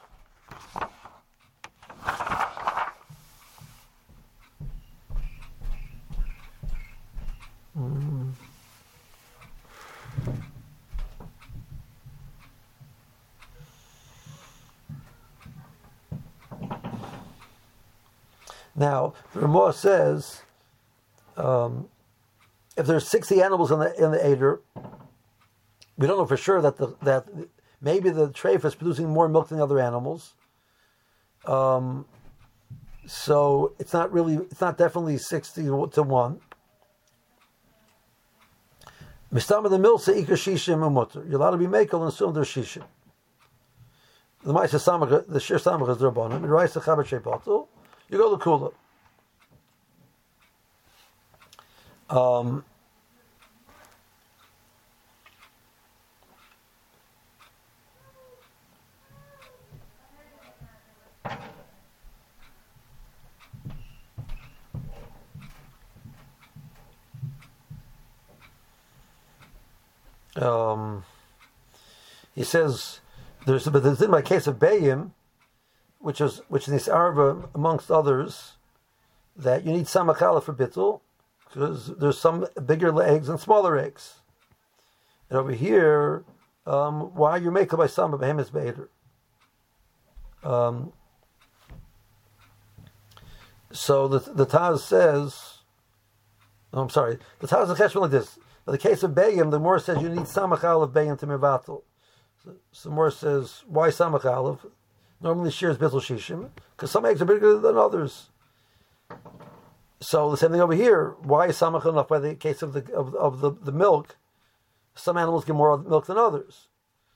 [18.77, 20.43] Now, Ramah says
[21.35, 21.89] um,
[22.77, 24.61] if there's 60 animals in the in the Eder,
[25.97, 27.25] we don't know for sure that the that
[27.81, 30.35] maybe the treif is producing more milk than the other animals.
[31.45, 32.05] Um,
[33.07, 36.39] so it's not really, it's not definitely 60 to 1.
[39.33, 41.25] Mistama the milsa ika shishim umutter.
[41.29, 42.83] You're allowed to be makel and assume there's shishim.
[44.43, 45.97] The ma'isa samach, the shir samach is.
[45.97, 47.67] The raisa chabat shepatul.
[48.09, 48.73] You go to kula.
[52.09, 52.63] Um,
[70.37, 71.03] um,
[72.33, 73.01] he says
[73.45, 75.11] there's but there's in my case of Bayim,
[76.07, 78.53] which is which is this arva amongst others,
[79.35, 81.01] that you need samakala for bittul,
[81.43, 84.21] because there's some bigger eggs and smaller eggs.
[85.29, 86.23] And over here,
[86.65, 88.87] um, why you make by some behemoth beheder?
[90.45, 90.93] Um,
[93.73, 95.57] so the the Taz says,
[96.71, 98.37] oh, I'm sorry, the Taz is like this.
[98.65, 101.81] In the case of Bayim, the more says you need Samach of Bayim to Mivatal.
[102.41, 104.57] So, so more says, why Samach?
[105.21, 108.29] Normally shares Bizzle Shishim, because some eggs are bigger than others.
[109.99, 111.15] So the same thing over here.
[111.23, 114.15] Why is Samach enough by the case of the of, of the, the milk?
[114.93, 116.67] Some animals get more milk than others.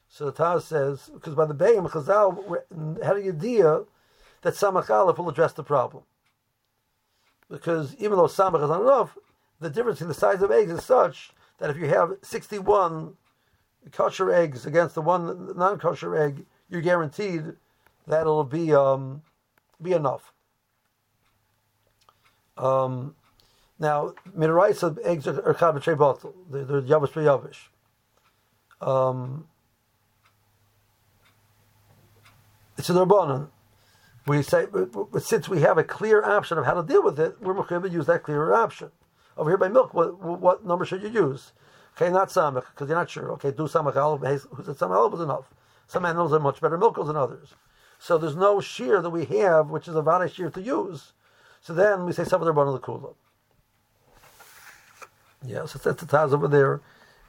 [0.10, 3.84] So the Taz says, because by the Bayim, Chazal had a idea
[4.42, 6.04] that Samach Aleph will address the problem.
[7.50, 9.18] Because even though Samach is not enough,
[9.60, 13.16] the difference in the size of eggs is such that if you have 61
[13.92, 17.54] kosher eggs against the one non-kosher egg, you're guaranteed
[18.08, 19.22] that it'll be um,
[19.82, 20.34] be enough.
[22.58, 23.16] Um,
[23.80, 26.36] now, minaraisa eggs are, kabetrei bottle.
[26.50, 27.58] They're, they're yavish yavish.
[28.86, 29.48] Um,
[32.78, 33.50] it's a derbanan.
[34.28, 37.42] We say, but since we have a clear option of how to deal with it,
[37.42, 38.92] we're going to use that clearer option.
[39.36, 41.54] Over here by milk, what, what number should you use?
[41.96, 43.32] Okay, not samach, because you're not sure.
[43.34, 44.44] Okay, do samach aleph.
[44.52, 45.46] Who said samach aleph was enough?
[45.88, 47.56] Some animals are much better milkers than others.
[48.02, 51.14] So there's no shear that we have, which is a vada shear to use.
[51.62, 53.14] So then we say some of the kula.
[55.46, 56.82] Yeah, so that's the taz over there.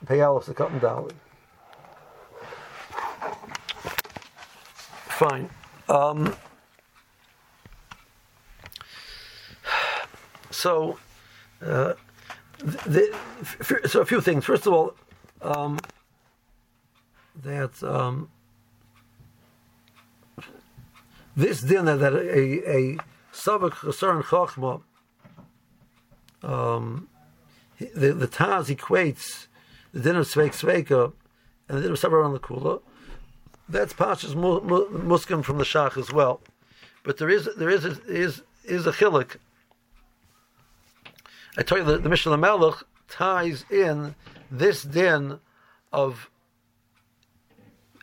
[0.07, 1.15] Pay aleph the cotton dolly.
[5.09, 5.51] Fine.
[5.91, 6.35] Um,
[10.51, 10.99] so
[11.61, 11.93] uh,
[12.61, 13.15] the,
[13.85, 14.47] so a few things.
[14.47, 14.95] First of all,
[15.43, 15.79] um,
[17.43, 18.31] that um,
[21.37, 22.97] this dinner that a a
[23.33, 24.83] savak chasar chachma,
[26.43, 27.09] um,
[27.79, 29.47] the the Taz equates
[29.93, 31.13] the dinner of sveik sveika
[31.69, 32.81] and the dinner of the kula.
[33.69, 36.41] That's pashas muskim from the shach as well,
[37.05, 39.37] but there is there is a, is is a chilik
[41.57, 44.15] I tell you that the Mishnah Melech ties in
[44.51, 45.39] this din
[45.93, 46.31] of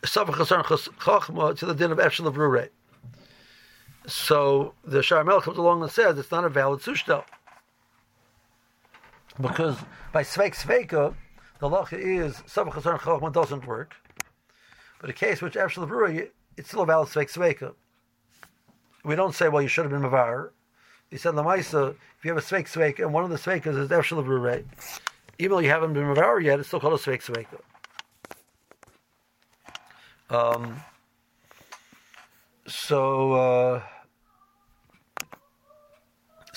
[0.03, 2.69] Savach Chachma to the din of Eshel of Rure.
[4.09, 7.23] So the Shar Melech comes along and says it's not a valid sushtel.
[9.39, 9.77] Because
[10.11, 11.13] by Sveik Sveika,
[11.59, 13.95] the lacha is Savach Chachma doesn't work.
[14.99, 17.73] But a case which of Rure, it's still a valid Sveik Sveika.
[19.05, 20.49] We don't say, well, you should have been Mavar.
[21.09, 23.89] He said, Lamaisa, if you have a Sveik Sveik, and one of the Sveikas is
[23.89, 24.65] Efshel of
[25.39, 27.61] even though you haven't been Mavar yet, it's still called a Sveik Sveika.
[30.29, 30.81] Um,
[32.67, 33.81] so, uh,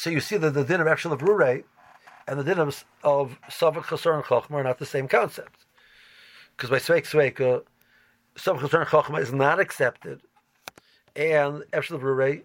[0.03, 1.23] so you see that the din of Efshel of
[2.27, 5.65] and the din of, Savak Chasar and Chachma are not the same concept.
[6.57, 7.63] Because by Sveik Sveika,
[8.35, 10.21] Savak Chasar and Chachma is not accepted,
[11.15, 12.43] and Efshel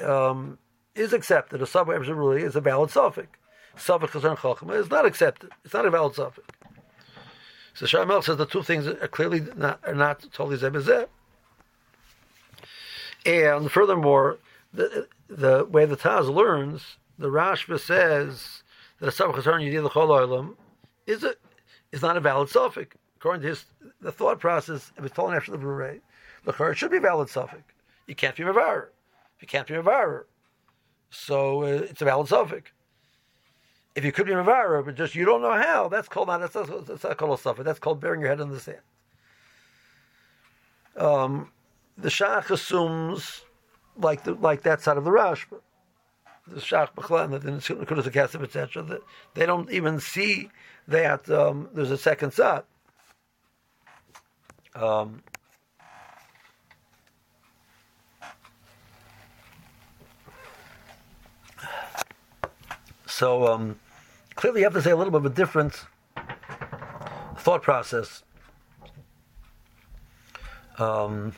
[0.00, 0.58] of um,
[0.96, 1.62] is accepted.
[1.62, 3.28] A subway really is a valid suffix.
[3.76, 5.50] Suffix and chachma is not accepted.
[5.64, 6.48] It's not a valid suffix.
[7.74, 11.06] So Shamel says the two things are clearly not, are not totally zebezeh.
[13.24, 14.38] And furthermore,
[14.74, 18.62] the, the way the Taz learns, the Rashba says
[18.98, 20.56] that a Sabbath Yidil
[21.06, 21.34] is a,
[21.92, 22.96] is not a valid suffix.
[23.16, 23.64] According to his
[24.00, 25.98] the thought process, if it's told after the Brure,
[26.44, 27.62] the it should be a valid suffix.
[28.06, 28.86] You can't be a Mavar.
[29.40, 30.24] You can't be a Mavar.
[31.10, 32.70] So uh, it's a valid suffix.
[33.94, 36.40] If you could be a Mavar, but just you don't know how, that's called not
[36.40, 37.64] that's, that's not called a suffix.
[37.64, 38.78] That's called burying your head in the sand.
[40.96, 41.52] Um,
[41.98, 43.42] the Shach assumes
[44.00, 45.60] like the, like that side of the Rashba.
[46.46, 47.50] The Shach Bechlan, the
[47.86, 48.98] Kudas Kesef, etc.
[49.34, 50.50] They don't even see
[50.88, 52.62] that um, there's a second side.
[54.74, 55.22] Um,
[63.06, 63.78] so um,
[64.34, 65.84] clearly, you have to say a little bit of a different
[67.36, 68.22] thought process.
[70.78, 71.34] Um,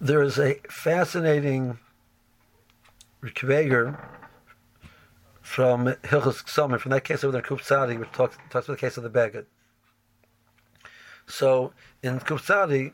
[0.00, 1.78] there is a fascinating
[3.20, 4.08] Reb Akiva Eiger
[5.42, 8.80] from Hilchus Ksamim, from that case over there in Kupsadi, which talks, talks about the
[8.80, 9.44] case of the Beged.
[11.26, 12.92] So in Kupsadi,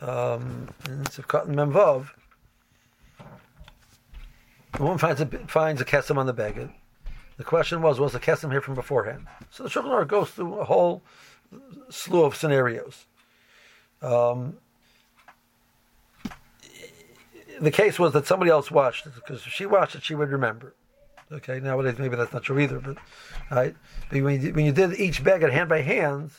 [0.00, 2.08] um, in Sivkat Memvav,
[4.72, 6.72] the woman finds a, finds a kesem on the Beged.
[7.36, 9.26] The question was, was the kesem here from beforehand?
[9.50, 11.02] So the Shulchan goes through a whole
[11.90, 13.06] slew of scenarios.
[14.02, 14.56] Um,
[17.60, 20.30] the case was that somebody else watched it because if she watched it, she would
[20.30, 20.74] remember.
[21.32, 22.98] Okay, nowadays maybe that's not true either, but
[23.50, 23.74] right.
[24.10, 26.32] But when you, when you did each beggar hand by hand,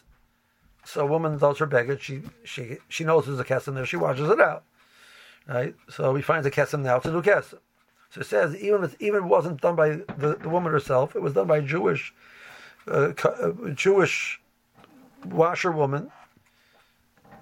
[0.84, 3.97] so a woman does her beggar, she she she knows there's a kesem there, she
[3.97, 4.63] washes it out.
[5.47, 7.60] Right, so we find the kesem now to do kesem.
[8.12, 11.15] So it says even if even if it wasn't done by the, the woman herself,
[11.15, 12.13] it was done by Jewish
[12.88, 14.39] uh, uh Jewish
[15.25, 16.12] washerwoman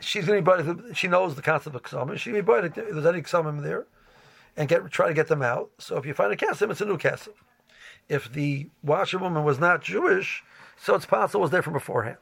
[0.03, 2.45] she's going to be she knows the concept of ksamim.
[2.45, 3.85] Going to be if there's any ksamim there,
[4.55, 5.71] and get try to get them out.
[5.77, 7.33] So if you find a kesim, it's a new kesim.
[8.09, 10.43] If the washerwoman was not Jewish,
[10.77, 12.17] so it's possible it was there from beforehand.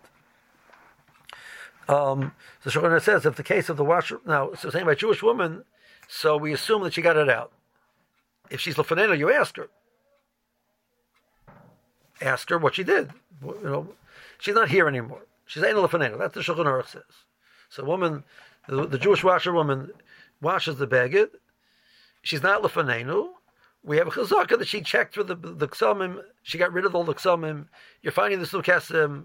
[1.89, 5.23] Um, the Shulchan says if the case of the washer now, so saying by Jewish
[5.23, 5.65] woman,
[6.07, 7.51] so we assume that she got it out.
[8.49, 9.69] If she's lefanena, you ask her.
[12.21, 13.11] Ask her what she did.
[13.43, 13.87] You know,
[14.37, 15.25] she's not here anymore.
[15.45, 16.17] She's ain't lefanena.
[16.17, 17.03] That's the Shulchan says.
[17.71, 18.25] So a woman,
[18.67, 19.91] the, the Jewish washerwoman
[20.41, 21.31] washes the baguette.
[22.21, 23.29] She's not lefanenu.
[23.83, 26.21] We have a chazaka that she checked for the the ksamim.
[26.43, 27.67] She got rid of all the ksamim.
[28.01, 29.23] You're finding this new kesim.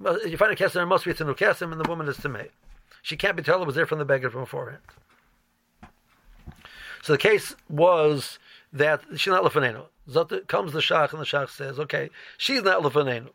[0.00, 2.50] You find a kesim, it must be a new kesim, and the woman is tamei.
[3.02, 4.82] She can't be told it was there from the baguette from beforehand.
[7.02, 8.38] So the case was
[8.72, 9.86] that she's not lefanenu.
[10.08, 13.30] Zot comes the shach, and the shach says, "Okay, she's not lefanenu.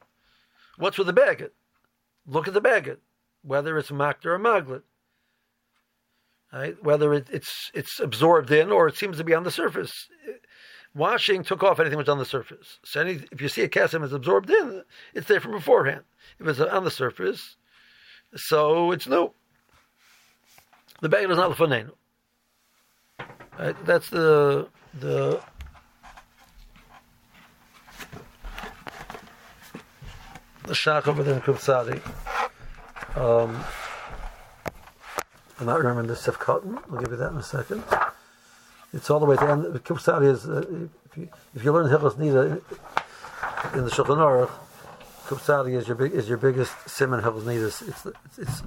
[0.78, 1.52] What's with the baguette?
[2.26, 3.00] Look at the baguette
[3.44, 4.84] whether it's makter or maglit.
[6.54, 6.76] Right?
[6.84, 10.10] Whether it, it's it's absorbed in or it seems to be on the surface.
[10.94, 12.80] Washing took off anything which was on the surface.
[12.84, 16.04] So any, if you see a kesem is absorbed in, it's there from beforehand.
[16.40, 17.56] If it's on the surface,
[18.36, 19.32] so it's new.
[21.02, 21.92] The bag is not lefanenu.
[23.58, 23.86] Right?
[23.86, 25.42] That's the the
[30.66, 32.02] the shach over there in Kupsadi.
[33.16, 33.62] Um,
[35.60, 36.80] I'm not remembering the Sif Cotton.
[36.90, 37.84] I'll give you that in a second.
[38.94, 39.66] It's all the way to end.
[39.84, 42.62] Kipsari is, uh, if, you, if you learn Hilchos Nida
[43.76, 44.52] in the Shulchan Aruch,
[45.28, 47.68] Kupsari is your big is your biggest sim in Hilchos Nida.
[47.68, 48.06] It's, it's
[48.38, 48.64] it's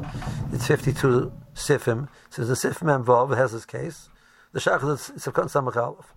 [0.52, 2.08] it's 52 sifim.
[2.30, 4.08] So the sif memvav has this case.
[4.52, 6.14] The shach is Sifkat Samach Aleph.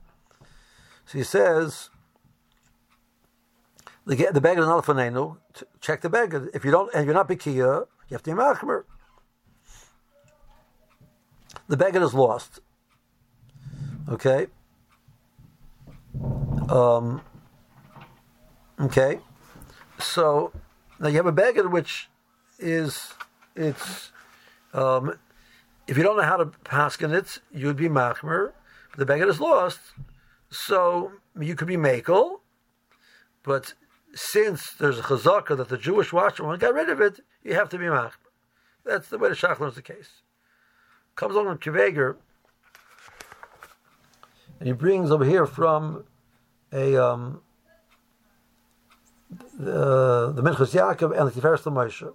[1.06, 1.90] So he says
[4.06, 5.38] the the beggar fanenu.
[5.82, 6.50] Check the beggar.
[6.54, 8.84] If you don't, and you're not bikia, you have to be machmer.
[11.67, 12.60] The beggar is lost.
[14.10, 14.48] Okay.
[16.69, 17.21] Um,
[18.79, 19.19] okay.
[20.00, 20.54] So
[21.00, 22.10] now you have a beggar which
[22.60, 23.13] is
[23.56, 24.12] it's
[24.73, 25.17] um,
[25.88, 28.54] if you don't know how to paskin it, you'd be machmer.
[28.98, 29.79] The beggar is lost,
[30.50, 32.40] so you could be makel,
[33.44, 33.73] but
[34.15, 37.77] since there's a chazaka that the Jewish watchman got rid of it, you have to
[37.77, 38.12] be machmer.
[38.83, 40.21] That's the way the Shach learns the case.
[41.15, 42.17] Comes along with Kiveger,
[44.60, 46.04] and he brings over here from
[46.71, 47.41] a um,
[49.58, 52.13] the the Minchas Yaakov and the Tiferes Moshe.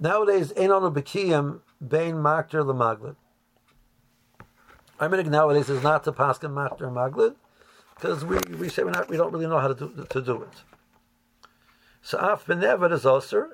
[0.00, 3.16] Nowadays, ein anu bekiyim bein makter lemaglit.
[5.00, 7.34] Our minig nowadays is not to paskin matter maglid
[7.94, 10.42] because we, we say we're not, we don't really know how to do to do
[10.42, 10.62] it.
[12.02, 13.50] So af benever is osir.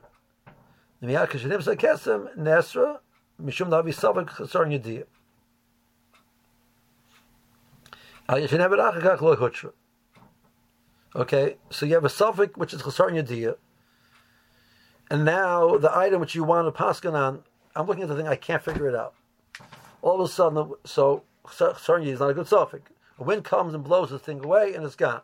[11.16, 13.57] Okay, so you have a suffix which is chasar yediyah,
[15.11, 17.42] and now the item which you want to paskin on,
[17.74, 19.14] I'm looking at the thing, I can't figure it out.
[20.03, 22.90] All of a sudden, so chasar is not a good suffix.
[23.18, 25.22] A wind comes and blows the thing away, and it's gone.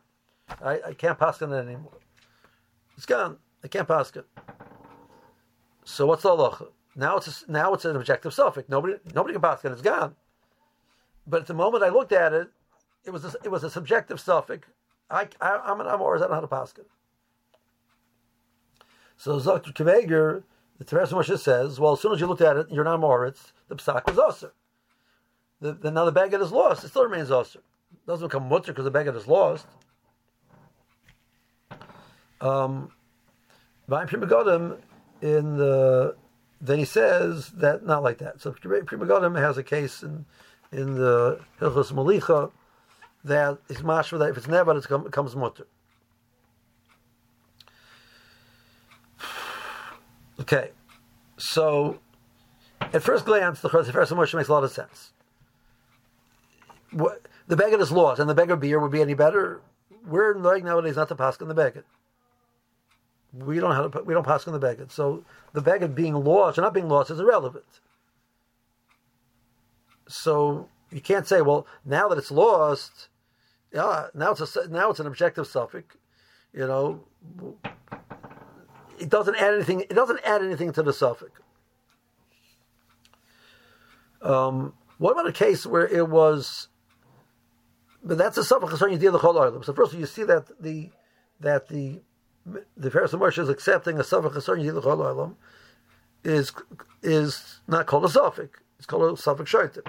[0.63, 1.93] I, I can't paskin it anymore.
[2.97, 3.37] It's gone.
[3.63, 4.25] I can't paskin.
[5.87, 6.67] So what's the halacha?
[6.97, 8.69] Now it's a, now it's an objective suffix.
[8.69, 9.67] Nobody nobody can paskin.
[9.67, 9.73] it.
[9.73, 10.17] It's gone.
[11.27, 12.49] But at the moment I looked at it,
[13.05, 14.67] it was a, it was a subjective suffix.
[15.09, 16.17] I, I am an amor.
[16.17, 16.87] I don't know how to paskin.
[19.17, 19.73] So Dr.
[19.73, 20.43] Kaveger,
[20.79, 23.53] the Tiferes Moshe says, well, as soon as you looked at it, you're not Moritz,
[23.69, 24.53] the psak was usher.
[25.61, 26.85] The, the, now the baguette is lost.
[26.85, 27.61] It still remains usher.
[27.61, 29.67] It doesn't become mutter because the baguette is lost.
[32.41, 32.91] Um,
[35.27, 36.17] in the
[36.61, 38.41] then he says that not like that.
[38.41, 40.25] So Pri Megadim has a case in
[40.73, 42.51] in the Hilchos Malicha
[43.25, 45.67] that is mashma that if it's never it comes mutter.
[50.39, 50.71] Okay,
[51.39, 51.99] so
[52.81, 55.13] at first glance, the first emotion makes a lot of sense.
[56.93, 59.61] What, the beggar is lost, and the beggar beer would be any better.
[60.07, 61.85] We're like nowadays not to pass in the beggar.
[63.39, 64.87] We don't have we don't pass on the beggar.
[64.89, 67.65] So the beggar being lost or not being lost is irrelevant.
[70.09, 73.09] So you can't say, well, now that it's lost,
[73.73, 75.97] yeah, now it's a, now it's an objective suffix.
[76.53, 77.05] You know,
[78.99, 79.81] it doesn't add anything.
[79.81, 81.41] It doesn't add anything to the suffix.
[84.23, 86.69] Um, what about a case where it was?
[88.03, 89.61] But that's a suffix concerning the.
[89.65, 90.91] So first, you see that the
[91.41, 92.01] that the
[92.47, 95.35] the Tiferes Moshe is accepting a concerning the whole oilam
[96.25, 96.53] is
[97.03, 98.61] is not called a suffix.
[98.79, 99.87] It's called a suffix shaitim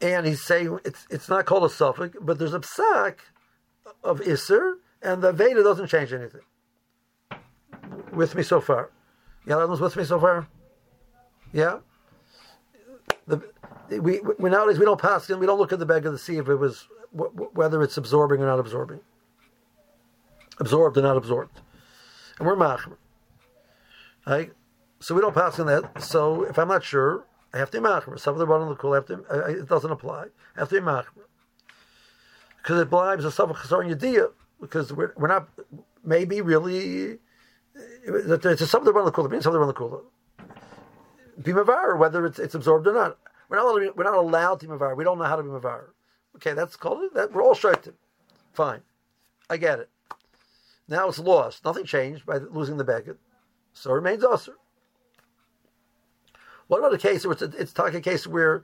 [0.00, 3.16] and he's saying it's it's not called a suffix, but there's a psak
[4.02, 6.42] of Isser, and the Veda doesn't change anything.
[8.12, 8.90] With me so far?
[9.46, 10.46] Yeah, with me so far.
[11.52, 11.78] Yeah.
[13.26, 13.42] The,
[14.00, 16.18] we, we nowadays we don't pass in, we don't look at the bag of the
[16.18, 19.00] sea if it was whether it's absorbing or not absorbing,
[20.58, 21.60] absorbed or not absorbed,
[22.38, 22.96] and we're machmer.
[24.26, 24.52] Right?
[25.00, 26.02] So we don't pass in that.
[26.02, 28.18] So if I'm not sure, I have to machmer.
[28.18, 29.24] Some of the bottom of the cool have to.
[29.48, 30.26] It doesn't apply.
[30.56, 31.26] I have to machmer
[32.66, 35.48] because it blives a suffer chasar yediyah because we're, we're not
[36.04, 37.18] maybe really.
[38.04, 39.28] It's a something around the cooler.
[39.28, 40.00] Means something around the cooler.
[41.42, 43.18] Be mavar, whether it's it's absorbed or not.
[43.48, 44.96] We're not we're not allowed to be mavar.
[44.96, 45.90] We don't know how to be mavar.
[46.36, 47.14] Okay, that's called it.
[47.14, 47.94] That we're all shorted.
[48.52, 48.80] Fine,
[49.48, 49.90] I get it.
[50.88, 51.64] Now it's lost.
[51.64, 53.16] Nothing changed by losing the baguette,
[53.72, 54.56] so it remains usher.
[56.68, 58.62] What about a case where it's, a, it's talking a case where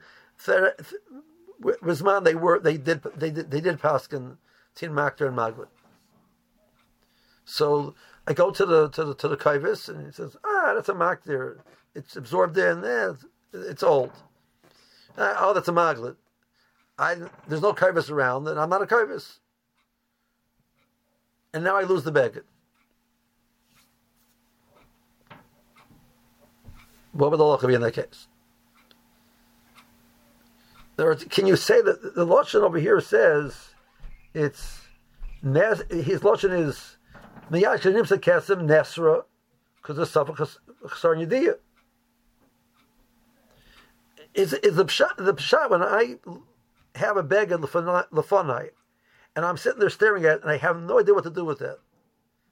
[1.61, 4.37] Rizman they were they did they did they did paskin
[4.75, 5.67] tin makter and maglit.
[7.45, 7.95] So
[8.27, 10.93] I go to the to the to the kaivis and he says, ah, that's a
[10.93, 11.59] makter.
[11.95, 12.83] It's absorbed in.
[12.83, 14.11] Eh, it's, it's old.
[15.17, 16.15] Ah, oh, that's a maglit.
[16.97, 17.15] I
[17.47, 19.39] there's no kaivis around, and I'm not a kaivis.
[21.53, 22.45] And now I lose the beggar.
[27.11, 28.27] What would the law be in that case?
[30.97, 33.69] Words, can you say that the lashon over here says
[34.33, 34.81] it's
[35.41, 36.97] his lashon is
[37.51, 39.23] miyashanimsa kesim nesra
[39.77, 41.55] because the suffix chasar yediyah.
[44.33, 46.17] Is is the pshat, the pshat when I
[46.95, 48.69] have a bag of lefonai
[49.35, 51.45] and I'm sitting there staring at it and I have no idea what to do
[51.45, 51.79] with it.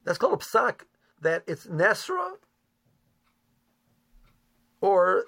[0.04, 0.82] That's called a psak.
[1.20, 2.32] That it's nesra
[4.80, 5.26] or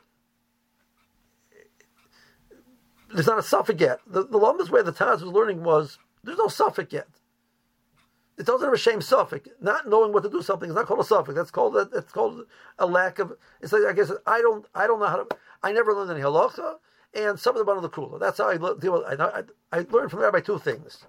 [3.15, 4.01] there's not a suffix yet.
[4.07, 7.07] The, the longest way the Taz was learning was there's no suffix yet.
[8.37, 9.49] It doesn't have a shame suffix.
[9.61, 11.37] Not knowing what to do something is not called a suffix.
[11.37, 12.45] That's called a, that's called
[12.81, 13.33] a lack of.
[13.61, 15.37] It's like I guess I don't I don't know how to.
[15.63, 16.75] I never learned any halacha
[17.15, 18.19] and some of the of the kula.
[18.19, 19.05] That's how I deal with.
[19.21, 19.43] I, I,
[19.73, 21.05] I learned from the rabbi two things.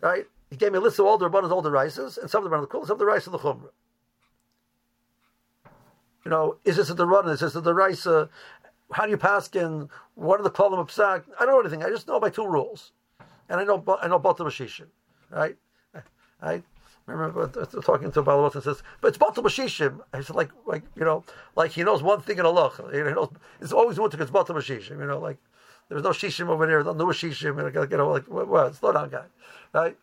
[0.00, 2.44] Right, he gave me a list of all the rabbanos, all the rices, and some
[2.44, 3.70] of the of the kula, some of the rice of the chumrah
[6.28, 7.26] you know, is this the run?
[7.30, 8.28] Is this the Raisa?
[8.92, 9.88] How do you pass in?
[10.14, 11.24] What are the Klalim of Psak?
[11.40, 11.82] I don't know anything.
[11.82, 12.92] I just know by two rules.
[13.48, 14.88] And I know I know both the Mashishin.
[15.30, 15.56] Right?
[16.42, 16.62] Right?
[17.06, 17.48] remember
[17.80, 20.00] talking to Balabot and says, but it's Batal Bashishim.
[20.12, 21.24] I said, like, like you know,
[21.56, 22.70] like he knows one thing in Allah.
[22.92, 23.32] You know,
[23.62, 24.20] it's always one thing.
[24.20, 24.98] It's Batal Bashishim.
[24.98, 25.38] You know, like
[25.88, 26.84] there's no shishim over there.
[26.84, 27.90] No shishim.
[27.90, 28.74] You know, like what?
[28.74, 29.24] Slow down, guy.
[29.72, 29.96] Right?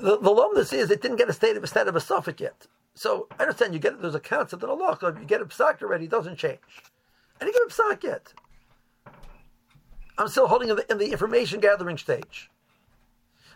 [0.00, 2.40] The, the lumnus is it didn't get a state of a state of a suffix
[2.40, 2.66] yet.
[2.94, 4.00] So I understand you get.
[4.00, 4.92] There's a concept in law.
[4.92, 6.58] If you get a psak already, it doesn't change.
[7.40, 8.32] I didn't get a psak yet.
[10.18, 12.50] I'm still holding in the, in the information gathering stage.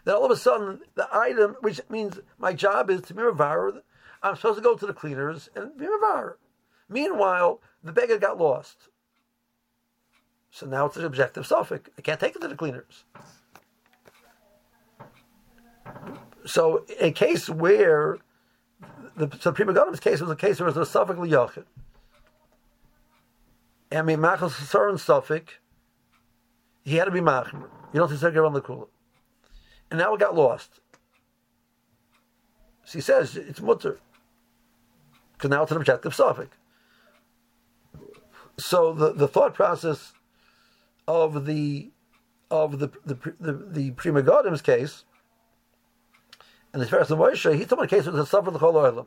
[0.05, 3.81] Then all of a sudden, the item, which means my job is to be mavar,
[4.22, 6.35] I'm supposed to go to the cleaners and be mavar.
[6.89, 8.89] Meanwhile, the beggar got lost.
[10.51, 11.90] So now it's an objective suffix.
[11.96, 13.05] I can't take it to the cleaners.
[16.44, 18.18] So a case where
[19.16, 21.64] the Supreme God's case was a case where it was a suffix liyachid.
[23.92, 25.55] And me machas saran suffix,
[26.84, 27.68] he had to be machmer.
[27.92, 28.86] You don't say around the kula.
[29.90, 30.80] And now it got lost.
[32.84, 33.98] So he says it's mutter.
[35.32, 36.57] Because now it's an objective suffix.
[38.59, 40.12] So the, the thought process
[41.11, 41.90] of the
[42.50, 45.04] of the the the, the Pri Megadim's case
[46.72, 49.06] and the Tiferes Moshe, he's talking about a case with a suffer the whole oilam.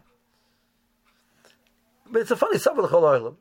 [2.09, 3.35] But it's a funny suffer the whole oilam.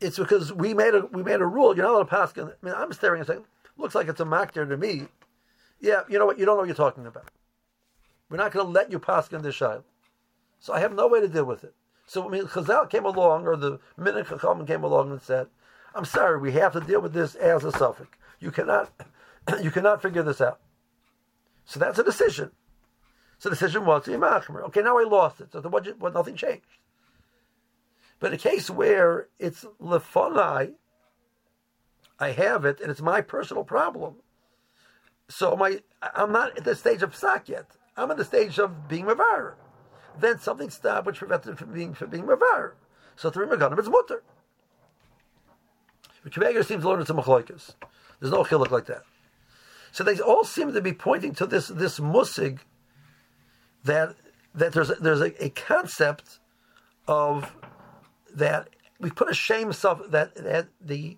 [0.00, 1.74] It's because we made a we made a rule.
[1.74, 2.32] You're not allowed to pass.
[2.36, 3.44] I mean, I'm staring and saying,
[3.78, 5.08] looks like it's a makter to me.
[5.80, 6.38] Yeah, you know what?
[6.38, 7.30] You don't know what you're talking about.
[8.28, 9.84] We're not going to let you pass in this child.
[10.60, 11.74] So I have no way to deal with it.
[12.06, 15.48] So I mean, Chazal came along, or the Minute Chacham came along and said,
[15.94, 18.16] "I'm sorry, we have to deal with this as a suffix.
[18.38, 18.90] You cannot,
[19.62, 20.60] you cannot figure this out."
[21.64, 22.50] So that's a decision.
[23.38, 24.62] So the decision was to be machmer.
[24.64, 25.52] Okay, now I lost it.
[25.52, 26.66] So the budget, well, nothing changed.
[28.18, 30.74] But in a case where it's lefonai,
[32.18, 34.16] I have it, and it's my personal problem.
[35.30, 37.66] So my, I'm not at the stage of psak yet.
[37.96, 39.54] I'm at the stage of being mavar.
[40.18, 42.72] Then something stopped which prevented it from being from being mavar.
[43.16, 44.22] So Pri Megadim, it's mutter.
[46.22, 47.74] Which seems to learn it's a machloikas.
[48.20, 49.02] There's no chiluk like that.
[49.92, 52.58] So they all seem to be pointing to this this musig
[53.84, 54.14] that
[54.54, 56.38] that there's a, there's a, a concept
[57.08, 57.52] of
[58.34, 58.68] that
[59.00, 61.16] we put a shame stuff that, that the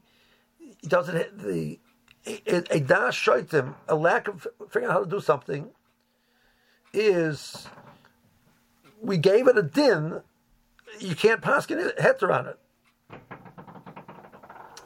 [0.87, 1.79] doesn't the
[2.25, 5.71] a, dash shoitim, a lack of figuring out how to do something
[6.93, 7.67] is
[9.01, 10.21] we gave it a din,
[11.01, 12.59] you can't pass heter on it.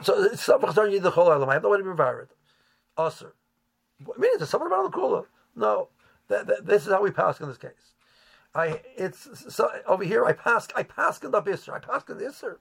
[0.07, 2.29] So it's something the Chol whole I have no way to be it.
[2.97, 3.35] Usher.
[4.01, 5.25] I mean, it's something about the cooler.
[5.57, 5.89] No,
[6.29, 7.95] that, that, this is how we pass in this case.
[8.55, 10.25] I it's so over here.
[10.25, 10.69] I pass.
[10.77, 11.75] I pass in the bisser.
[11.75, 12.59] I pass in the isser.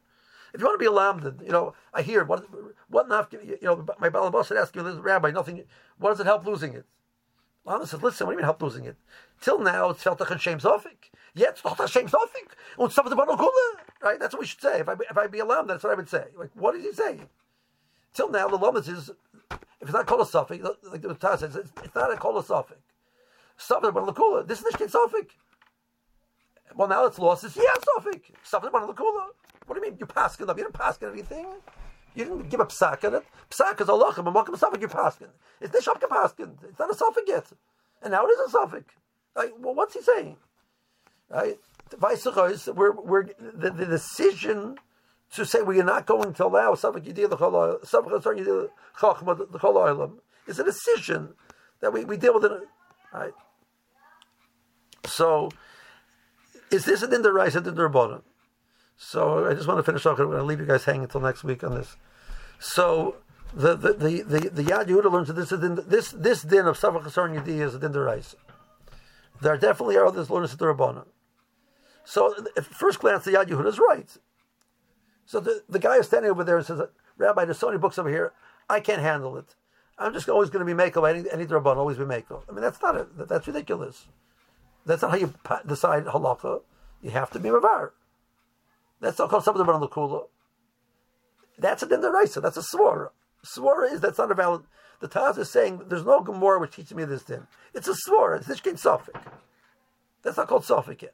[0.55, 2.47] If you want to be alarmed, you know, I hear what
[2.89, 3.31] what not.
[3.31, 5.65] You know, my balabas would ask you, Rabbi, nothing.
[5.99, 6.87] What does it help losing it?
[7.63, 8.95] Lana says, listen, what do you mean help losing it?
[9.39, 11.11] Till now, it's felt like a shame sofik.
[11.35, 12.53] Yeah, it's not a shame sofik.
[12.79, 13.15] And stuff the
[14.01, 14.19] right?
[14.19, 14.79] That's what we should say.
[14.79, 16.25] If I if I be alarmed, that's what I would say.
[16.37, 17.27] Like, what is he saying?
[18.13, 19.11] Till now, the lamas is
[19.51, 22.43] if it's not called a suffix, like the Taz says, it's, it's not a called
[22.43, 22.79] a suffix.
[23.57, 24.47] Something about lakula.
[24.47, 25.35] This is the suffix.
[26.75, 27.43] Well, now it's lost.
[27.43, 27.63] It's yeah,
[27.95, 28.29] suffix.
[28.43, 29.27] Something about lakula.
[29.65, 29.97] What do you mean?
[29.99, 30.57] You paskin up?
[30.57, 31.45] You didn't paskin anything.
[32.15, 33.23] You didn't give a psak on it.
[33.49, 34.13] Psak is Allah.
[34.17, 34.81] I'm a suffix.
[34.81, 35.27] You paskin.
[35.61, 36.51] It's the shopka paskin.
[36.67, 37.45] It's not a suffix yet.
[38.01, 38.93] And now it is a suffix.
[39.35, 40.37] Like, well, what's he saying?
[41.29, 41.59] Right?
[41.99, 44.77] We're, we're the, the decision
[45.33, 46.73] to say we are not going to allow
[50.47, 51.33] is a decision
[51.81, 52.61] that we, we deal with it.
[53.13, 53.33] Right?
[55.05, 55.49] So,
[56.71, 58.21] is this an Indaraisa Dindarabana?
[58.97, 60.19] So, I just want to finish off.
[60.19, 61.95] I'm going to leave you guys hanging until next week on this.
[62.59, 63.17] So,
[63.53, 66.79] the the the the, the Yad Yehuda learns that this is this this din of
[66.79, 68.35] Safak Chasar Yidiyah is a Dindaraisa.
[69.41, 71.05] There definitely are others learning the Rabbana.
[72.05, 74.09] So, at first glance, the Yad Yehuda is right.
[75.25, 76.81] So the, the guy is standing over there and says,
[77.17, 78.33] Rabbi, there's so many books over here,
[78.69, 79.55] I can't handle it.
[79.97, 81.05] I'm just always going to be Mako.
[81.05, 82.43] Any, any Rabban always be Mako.
[82.49, 84.05] I mean, that's not a, that's ridiculous.
[84.85, 85.33] That's not how you
[85.65, 86.61] decide halakha.
[87.01, 87.91] You have to be Mavar.
[88.99, 90.27] That's not called something the Kula.
[91.57, 92.41] That's a Dindaraisa.
[92.41, 93.09] That's a Swara.
[93.45, 94.63] Swara is, that's not a valid.
[94.99, 97.47] The Taz is saying there's no Gemara which teaches me this din.
[97.73, 98.37] It's a Swara.
[98.37, 99.21] It's Nishkin Suffolk.
[100.23, 101.13] That's not called Suffolk yet.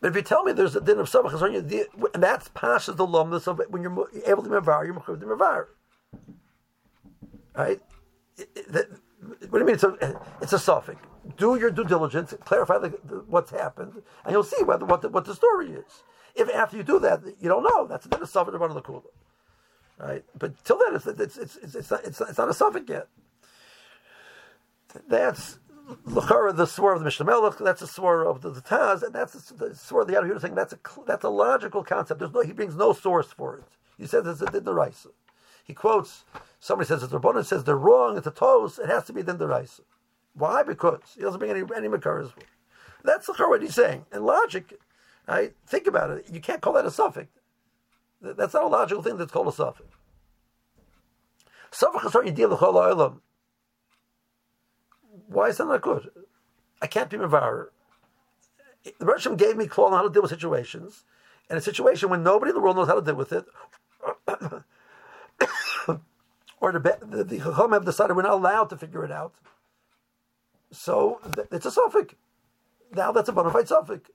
[0.00, 3.48] But if you tell me there's a din of Sabach and that's passes the lumnus
[3.48, 5.66] of it when you're able to mavar, you're mechav to mavar.
[7.56, 7.80] Right?
[9.48, 9.74] what do you mean?
[9.74, 11.00] It's a, it's a suffix.
[11.36, 15.08] Do your due diligence, clarify the, the, what's happened, and you'll see whether, what, the,
[15.08, 16.02] what the story is.
[16.34, 18.82] If after you do that, you don't know, that's a din of suffix of the
[18.82, 19.02] kula.
[19.98, 20.24] Right?
[20.38, 23.08] But till then, it's, it's, it's, it's, it's, not, it's, it's not a suffix yet.
[25.08, 25.58] that's
[26.04, 29.14] L'chara, the swore of the Mishnah Melech, that's the swore of the, the Taz, and
[29.14, 32.20] that's the, the swore of the Yad saying that's a that's a logical concept.
[32.20, 33.64] There's no he brings no source for it.
[33.96, 35.08] He says it's a din deraisa.
[35.64, 36.24] He quotes
[36.60, 38.18] somebody says it's Rabbanan says they're wrong.
[38.18, 38.78] It's a toes.
[38.78, 39.80] It has to be din deraisa.
[40.34, 40.62] Why?
[40.62, 42.32] Because he doesn't bring any any makaras.
[43.02, 44.04] That's the what he's saying.
[44.12, 44.74] And logic,
[45.26, 45.54] right?
[45.66, 46.26] Think about it.
[46.30, 47.28] You can't call that a suffix.
[48.20, 49.16] That's not a logical thing.
[49.16, 49.88] That's called a suffix.
[51.70, 52.60] Suffix is you deal with
[55.28, 56.10] why is that not good?
[56.80, 57.66] I can't be Mavar.
[58.98, 61.04] The Russian gave me claw on how to deal with situations.
[61.50, 63.46] And a situation when nobody in the world knows how to deal with it,
[66.60, 69.34] or the the, the Chacham have decided we're not allowed to figure it out.
[70.70, 72.14] So th- it's a suffix.
[72.94, 74.10] Now that's a bona fide suffix.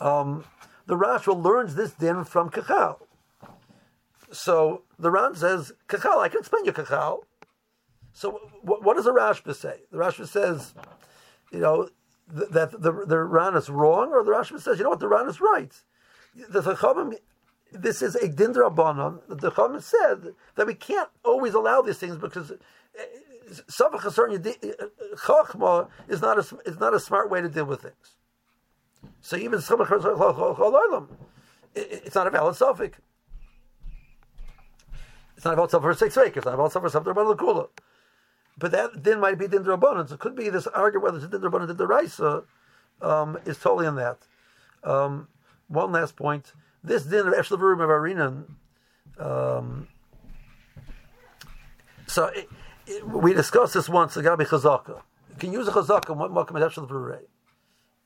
[0.00, 0.44] Um,
[0.86, 3.00] the Rashba learns this din from Kachal.
[4.32, 7.20] So the Ran says, Kachal, I can explain your Kachal.
[8.14, 9.80] So what, what does the Rashba say?
[9.90, 10.72] The Rashba says,
[11.52, 11.88] you know,
[12.34, 15.08] th- that the, the Ran is wrong, or the Rashba says, you know what, the
[15.08, 15.72] Ran is right.
[16.48, 17.18] The Chachamim,
[17.72, 19.20] this is a Dindra drabanan.
[19.28, 22.52] The Chachamim said that we can't always allow these things because
[25.16, 28.16] Chachma is not a is not a smart way to deal with things.
[29.20, 29.68] So even it's
[32.14, 32.98] not a valid suffix.
[35.36, 36.36] It's not about suffer for six weeks.
[36.36, 37.68] It's not about suffer for the kula.
[38.58, 40.08] But that din might be din rabbanon.
[40.08, 42.44] So it could be this argument whether it's din rabbanon din deraisa
[43.02, 44.18] um, is totally in that.
[44.82, 45.28] Um,
[45.68, 46.52] one last point:
[46.82, 48.44] this din of eshlevurim of arinan.
[49.18, 49.88] Um,
[52.06, 52.48] so it,
[52.86, 54.16] it, we discussed this once.
[54.16, 55.02] Agabi chazaka.
[55.30, 56.16] You can use a chazaka.
[56.16, 57.24] What makom eshlevurim?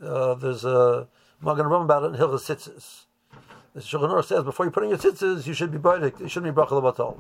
[0.01, 1.09] Uh, there's a
[1.40, 3.05] Magen Avraham about it in Hilchas Tzitzis.
[3.74, 6.18] The Shulchan says before you put in your tzitzis, you should be baidik.
[6.20, 7.16] You shouldn't be brachal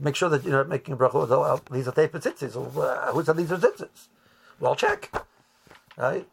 [0.00, 1.70] make sure that you're not making a bracha.
[1.70, 3.12] These are tape tzitzis.
[3.12, 4.08] Who said these are tzitzis?
[4.58, 5.12] Well, check.
[5.96, 6.26] Right?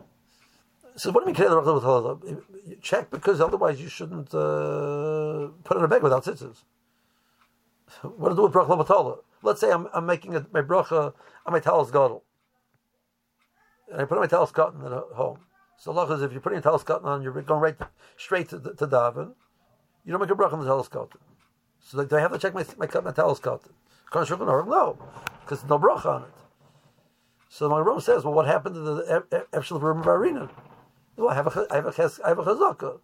[0.96, 2.42] So what do you mean
[2.82, 6.64] check because otherwise you shouldn't uh, put in a bag without tzitzis.
[8.02, 9.20] What to do with bracha levatala?
[9.44, 11.14] Let's say I'm, I'm making a, my bracha
[11.46, 12.24] on my talis gadol,
[13.92, 15.40] and I put my talis cotton at home.
[15.78, 17.76] So Allah is if you're putting a talis cotton on, you're going right
[18.18, 19.36] straight to, to daven.
[20.04, 21.20] You don't make a bracha on the talis cotton.
[21.88, 23.72] So do I have to check my my, my talis cotton?
[24.14, 24.98] No,
[25.42, 26.30] because no bracha on it.
[27.50, 30.50] So my Rome says, well, what happened to the Epshel room of Arena?
[31.16, 33.00] Well, I have a I have have a chazaka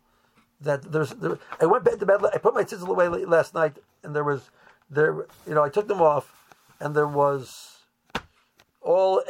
[0.62, 2.20] that there's there, I went back to bed.
[2.34, 4.50] I put my tzitzil away last night, and there was
[4.90, 6.34] there you know I took them off,
[6.82, 7.78] and there was
[8.82, 9.24] all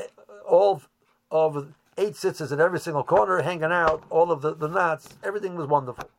[0.49, 0.81] all
[1.29, 5.55] of eight tzitzis in every single corner hanging out, all of the, the knots, everything
[5.55, 6.09] was wonderful.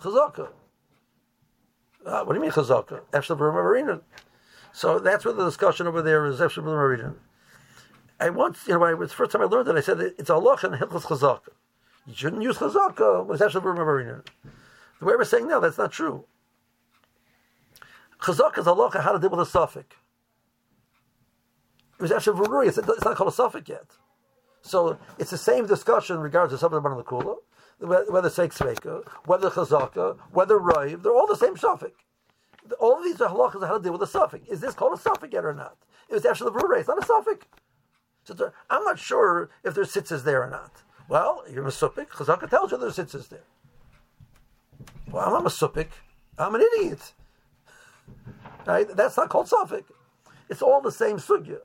[0.00, 0.48] Chazaka.
[2.04, 3.00] Uh, what do you mean chazaka?
[3.12, 4.00] Efshel.
[4.72, 6.40] So that's what the discussion over there is.
[6.40, 7.14] Efshel marina.
[8.18, 10.30] I once, you know, when I was first time I learned it, I said it's
[10.30, 11.48] Allah and hilchas chazaka.
[12.06, 14.22] You shouldn't use chazaka with Efshel marina.
[14.98, 16.24] The way we're saying now, that's not true.
[18.20, 19.96] Chazaka is Allah how to deal with a suffix.
[21.98, 22.68] It was Veruri.
[22.68, 23.84] It's, it's not called a suffix yet.
[24.62, 27.36] So it's the same discussion in regards to something about the kula
[27.80, 31.92] whether Seik whether Chazaka, whether Raiv, they're all the same suffix.
[32.78, 34.46] All of these are halachas how to deal with a suffix.
[34.48, 35.76] Is this called a suffix yet or not?
[36.08, 37.46] It was actually the it's not a suffix.
[38.24, 40.82] So I'm not sure if there's sitzes there or not.
[41.08, 42.08] Well, you're a supik.
[42.08, 43.44] Chazaka tells you there's sitzes there.
[45.10, 45.88] Well, I'm a supik.
[46.38, 47.14] I'm an idiot.
[48.66, 48.86] Right?
[48.94, 49.90] That's not called suffix.
[50.48, 51.60] It's all the same sugya.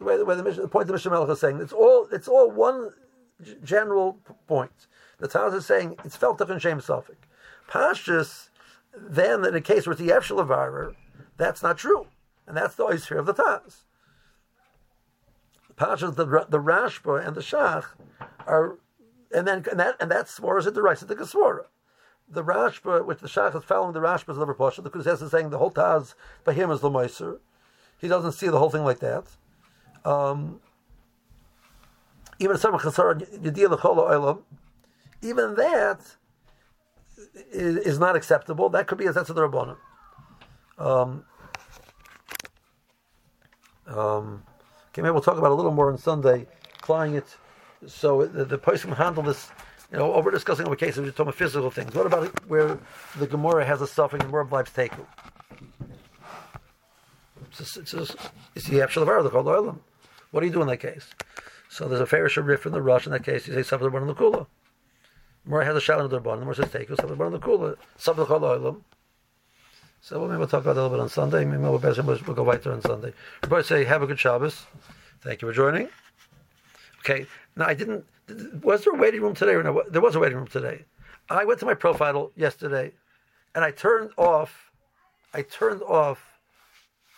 [0.00, 2.26] The way, the, way the, the point the Mishnah Melech is saying, it's all it's
[2.26, 2.90] all one
[3.62, 4.86] general point.
[5.18, 7.18] The Taz is saying it's felt and shame suffix.
[7.68, 8.48] Pashtus,
[8.96, 10.94] then in a case where it's the Efshel
[11.36, 12.06] that's not true.
[12.46, 13.82] And that's the Oisir of the Taz.
[15.76, 17.84] Pashtus, the, the Rashba and the Shach
[18.46, 18.78] are,
[19.32, 21.66] and then and that and that swara is at the right the Geswara.
[22.28, 25.50] The Rashba, which the Shach is following the Rashba's liver Pasha, the Kuzes is saying
[25.50, 27.38] the whole Taz by him is Lamoiser.
[27.98, 29.24] He doesn't see the whole thing like that.
[30.04, 30.60] Um,
[32.38, 32.56] even
[35.22, 36.00] even that
[37.52, 38.68] is, not acceptable.
[38.70, 39.76] That could be a sense of the Rabbanim.
[40.78, 41.24] Um,
[43.86, 44.42] um,
[44.88, 46.46] okay, maybe we'll talk about a little more on Sunday,
[46.78, 47.36] applying it.
[47.86, 49.50] So the, the person handle this,
[49.92, 51.94] you know, over discussing over cases, we're talking about physical things.
[51.94, 52.78] What about where
[53.18, 55.06] the Gemara has a suffering and more lives taken?
[57.50, 58.16] It's, it's, it's,
[58.54, 59.78] it's the Abshalavar, the Chol
[60.30, 61.08] What do you do in that case?
[61.68, 63.46] So there's a fair riff in the rush in that case.
[63.46, 64.46] You say about the Kula.
[65.44, 66.40] More has a shalom the Rabban.
[66.40, 67.76] The more says take about the kula.
[68.26, 68.82] Called oilam.
[70.00, 71.44] So maybe we'll talk about that a little bit on Sunday.
[71.44, 73.12] Maybe we'll, we'll go weiter on Sunday.
[73.42, 74.66] Everybody say, have a good Shabbos.
[75.22, 75.88] Thank you for joining.
[77.00, 77.26] Okay,
[77.56, 78.04] now I didn't,
[78.62, 79.82] was there a waiting room today or no?
[79.90, 80.84] There was a waiting room today.
[81.28, 82.92] I went to my profile yesterday
[83.54, 84.70] and I turned off,
[85.32, 86.22] I turned off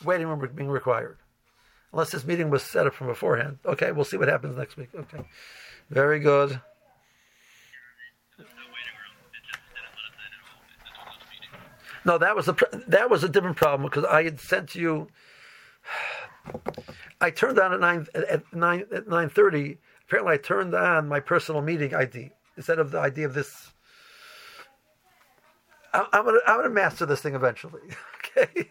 [0.04, 1.18] waiting room being required.
[1.92, 3.58] Unless this meeting was set up from beforehand.
[3.66, 4.88] Okay, we'll see what happens next week.
[4.94, 5.24] Okay.
[5.90, 6.60] Very good.
[12.04, 12.56] No, that was a
[12.88, 15.08] that was a different problem because I had sent you.
[17.20, 19.78] I turned on at nine at nine at nine thirty.
[20.06, 23.72] Apparently, I turned on my personal meeting ID instead of the ID of this.
[25.92, 27.82] I, I'm gonna I'm gonna master this thing eventually.
[28.34, 28.70] Okay,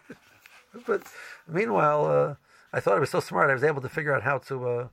[0.87, 1.03] but
[1.47, 2.35] meanwhile, uh,
[2.73, 3.49] I thought I was so smart.
[3.49, 4.87] I was able to figure out how to uh,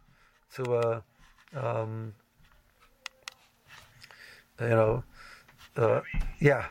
[0.54, 1.00] to uh,
[1.54, 2.14] um,
[4.60, 5.04] you know,
[5.76, 6.00] uh,
[6.40, 6.66] yeah.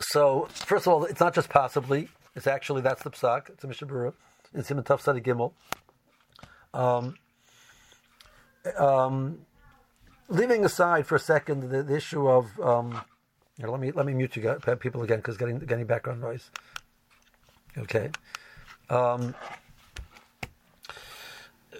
[0.00, 2.08] So, first of all, it's not just possibly.
[2.34, 3.50] It's actually, that's the psak.
[3.50, 4.14] It's a Mishnah Berurah.
[4.54, 5.52] It's in Tuf Sadi Gimel.
[6.72, 7.16] Um,
[8.78, 9.40] um,
[10.28, 13.00] leaving aside for a second the, the issue of, um,
[13.60, 16.50] let me let me mute you guys, people again because getting getting background noise.
[17.76, 18.10] Okay.
[18.88, 19.34] Um,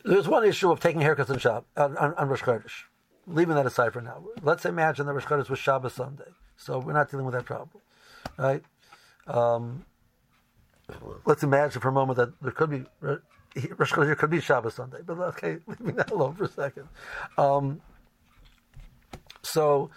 [0.05, 2.85] there's one issue of taking haircuts in shop on, on, on Rosh Chodesh.
[3.27, 4.25] Leaving that aside for now.
[4.43, 7.83] Let's imagine that Rosh Chodesh was Shabbos Sunday, so we're not dealing with that problem
[8.39, 8.63] right?
[9.27, 9.85] Um,
[11.27, 12.85] let's imagine for a moment that there could be
[13.77, 16.89] Rosh Chodesh could be Shabbos Sunday, but okay, leave me that alone for a second.
[17.37, 17.81] Um,
[19.49, 19.91] so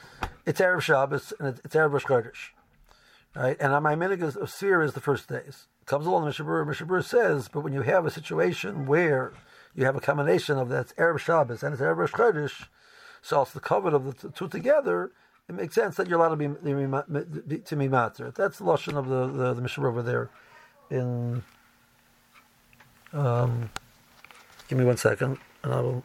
[0.45, 2.49] it's Erev Shabbos and it's, Erev Rosh Chodesh,
[3.35, 3.57] right?
[3.59, 5.67] And on my minig of Sphere is the first days.
[5.85, 6.65] Comes along the Mishabur.
[6.65, 9.33] Mishabur says, but when you have a situation where
[9.75, 12.67] you have a combination of that's Erev Shabbos and it's Erev Rosh Chodesh,
[13.21, 15.11] so it's the covet of the two together
[15.51, 18.31] it makes sense that you're allowed to be to be matter.
[18.31, 20.29] That's the lashon of the the, the Mishnah over there.
[20.89, 21.43] In
[23.11, 23.69] um,
[24.69, 26.03] give me one second, and I will.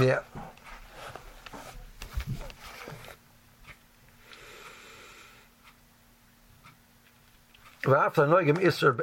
[0.00, 0.20] Yeah.
[8.14, 8.94] Noigim Isser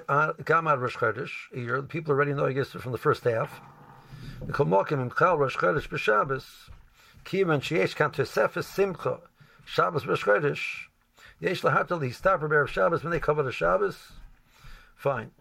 [0.43, 3.59] Gamad Rosh Chodesh, the people already know Isser from the first half.
[4.41, 6.69] The Kolmokim Im Chal Rosh Chodesh b'Shabbos,
[7.25, 9.19] Kiyman Sheyesh Kan Tosefes Simcha,
[9.65, 10.87] Shabbos Rosh Chodesh,
[11.39, 14.11] Yesh Lahatal Histaper Be'er Shabbos when they cover the Shabbos.
[14.95, 15.31] Fine.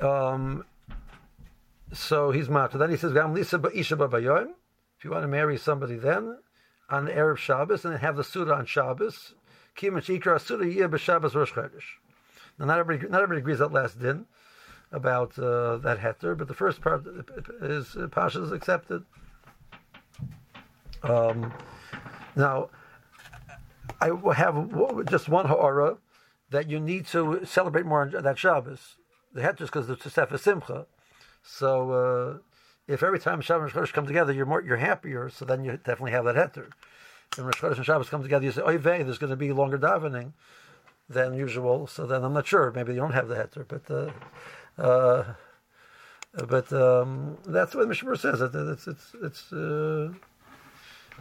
[0.00, 0.64] Um,
[1.92, 2.78] so he's matter.
[2.78, 4.52] Then he says, "Gam lisa ba'isha ba'bayom."
[4.98, 6.38] If you want to marry somebody, then
[6.88, 9.34] on Arab Shabbos and then have the suda on Shabbos,
[9.74, 11.98] kim ikra suda yeh b'Shabbos Rosh Chodesh.
[12.60, 14.26] Now, not everybody, not everybody agrees that last din
[14.92, 17.04] about uh, that heter, but the first part
[17.62, 19.02] is uh, Pasha is accepted.
[21.02, 21.54] Um,
[22.36, 22.68] now,
[24.00, 25.96] I have just one ha'ara
[26.50, 28.96] that you need to celebrate more on that Shabbos.
[29.32, 30.86] The heter is because the Tosefah Simcha.
[31.42, 32.38] So uh,
[32.92, 35.30] if every time Shabbos and Rosh come together, you're more you're happier.
[35.30, 36.68] So then you definitely have that heter.
[37.38, 39.36] And when Rosh Chodesh and Shabbos come together, you say, "Oh, vey, there's going to
[39.36, 40.32] be longer davening
[41.10, 42.72] than usual." So then I'm not sure.
[42.74, 43.84] Maybe you don't have the heter, but.
[43.90, 44.10] Uh,
[44.80, 45.34] uh,
[46.48, 48.40] but um, that's what Mishnah says.
[48.40, 50.12] It's it's it's uh,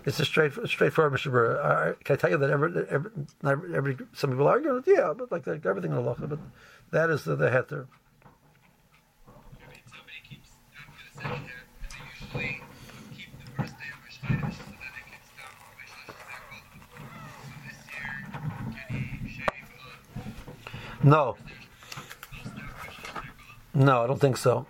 [0.06, 1.96] it's a straight straightforward Mishnah.
[2.04, 4.84] Can I tell you that every, every, every some people argue?
[4.86, 6.40] Yeah, but like, everything in the but
[6.92, 7.88] that is the, the heter.
[21.04, 21.38] No.
[23.74, 24.66] No, I don't think so.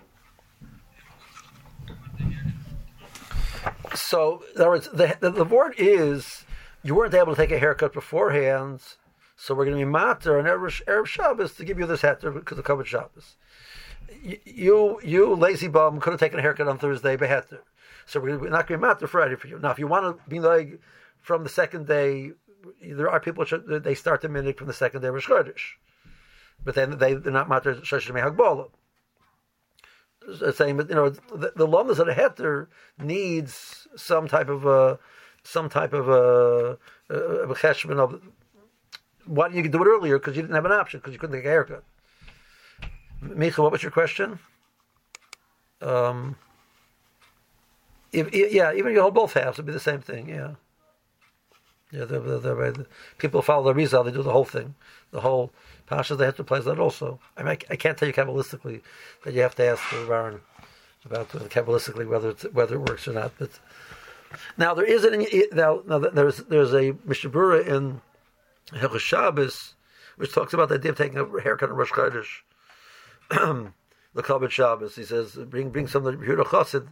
[3.96, 6.46] So, in other words, the, the, the word is
[6.84, 8.82] you weren't able to take a haircut beforehand,
[9.36, 12.34] so we're going to be matter on Erev, Erev Shabbos to give you this heter
[12.34, 13.36] because of covered Shabbos
[14.24, 17.60] you you lazy bum could have taken a haircut on Thursday, beheter.
[18.06, 19.60] So we're not going to be matter Friday for you.
[19.60, 20.80] Now, if you want to be like
[21.22, 22.32] from the second day
[22.82, 25.30] there are people that they start the minute from the second day of Rosh
[26.64, 28.70] but then they they're not matter Sheshim Hagbala.
[30.54, 31.66] Saying, but you know, the, the
[31.98, 32.68] that a heter
[33.00, 35.00] needs some type of a
[35.44, 36.78] some type of a,
[37.10, 37.48] a, a
[38.00, 38.22] of.
[39.26, 40.20] Why didn't you do it earlier?
[40.20, 41.84] Because you didn't have an option because you couldn't take a haircut.
[43.24, 44.40] Micha, what was your question?
[45.82, 46.36] Um,
[48.12, 50.30] if, yeah, even if you hold both halves, it'd be the same thing.
[50.30, 50.56] Yeah.
[51.92, 52.86] Yeah, they're, they're, the
[53.18, 54.76] people follow the Rizal, they do the whole thing.
[55.12, 55.52] The whole
[55.90, 57.20] Pasha, they have to place that also.
[57.36, 58.82] I mean, I, can't tell you Kabbalistically
[59.24, 60.40] that you have to ask the Baron
[61.04, 63.32] about uh, Kabbalistically whether whether it works or not.
[63.40, 63.50] But
[64.56, 68.02] now there is an now, now there's there's a Mishnah Berurah in
[68.72, 69.74] Hilchos Shabbos
[70.18, 72.42] which talks about the idea of taking a haircut on Rosh Chodesh.
[74.14, 76.88] the Kabbalah Shabbos, he says, bring bring some of the Yehuda Chassid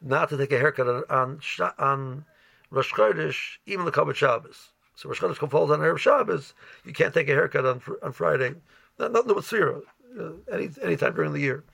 [0.00, 1.40] not to take a haircut on on,
[1.78, 2.24] on
[2.70, 4.70] Rosh Chodesh, even the Kabbalah Shabbos.
[5.00, 6.52] So Rosh Chodesh falls on Arab Shabbos,
[6.84, 8.52] you can't take a haircut on on Friday.
[8.98, 9.80] Not, nothing with Sira,
[10.20, 11.64] uh, any any time during the year.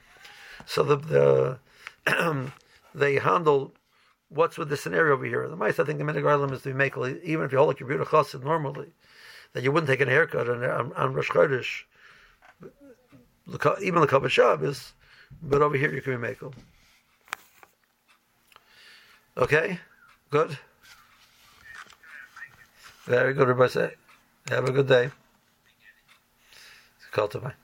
[0.65, 1.59] So the
[2.07, 2.53] the
[2.95, 3.75] they handle
[4.29, 5.49] what's with the scenario over here.
[5.49, 7.81] The mice, I think the Minig is to be make even if you hold like
[7.81, 8.93] your beautiful chassid normally,
[9.55, 11.83] that you wouldn't take a haircut on, on, on Rosh Chodesh,
[13.83, 14.93] even the Kabbalah Shabbos,
[15.43, 16.55] but over here you can be makel.
[19.37, 19.81] Okay,
[20.31, 20.57] good.
[23.07, 23.91] Very good, Rabbi.
[24.49, 25.11] Have a good day.
[26.97, 27.55] It's a Call to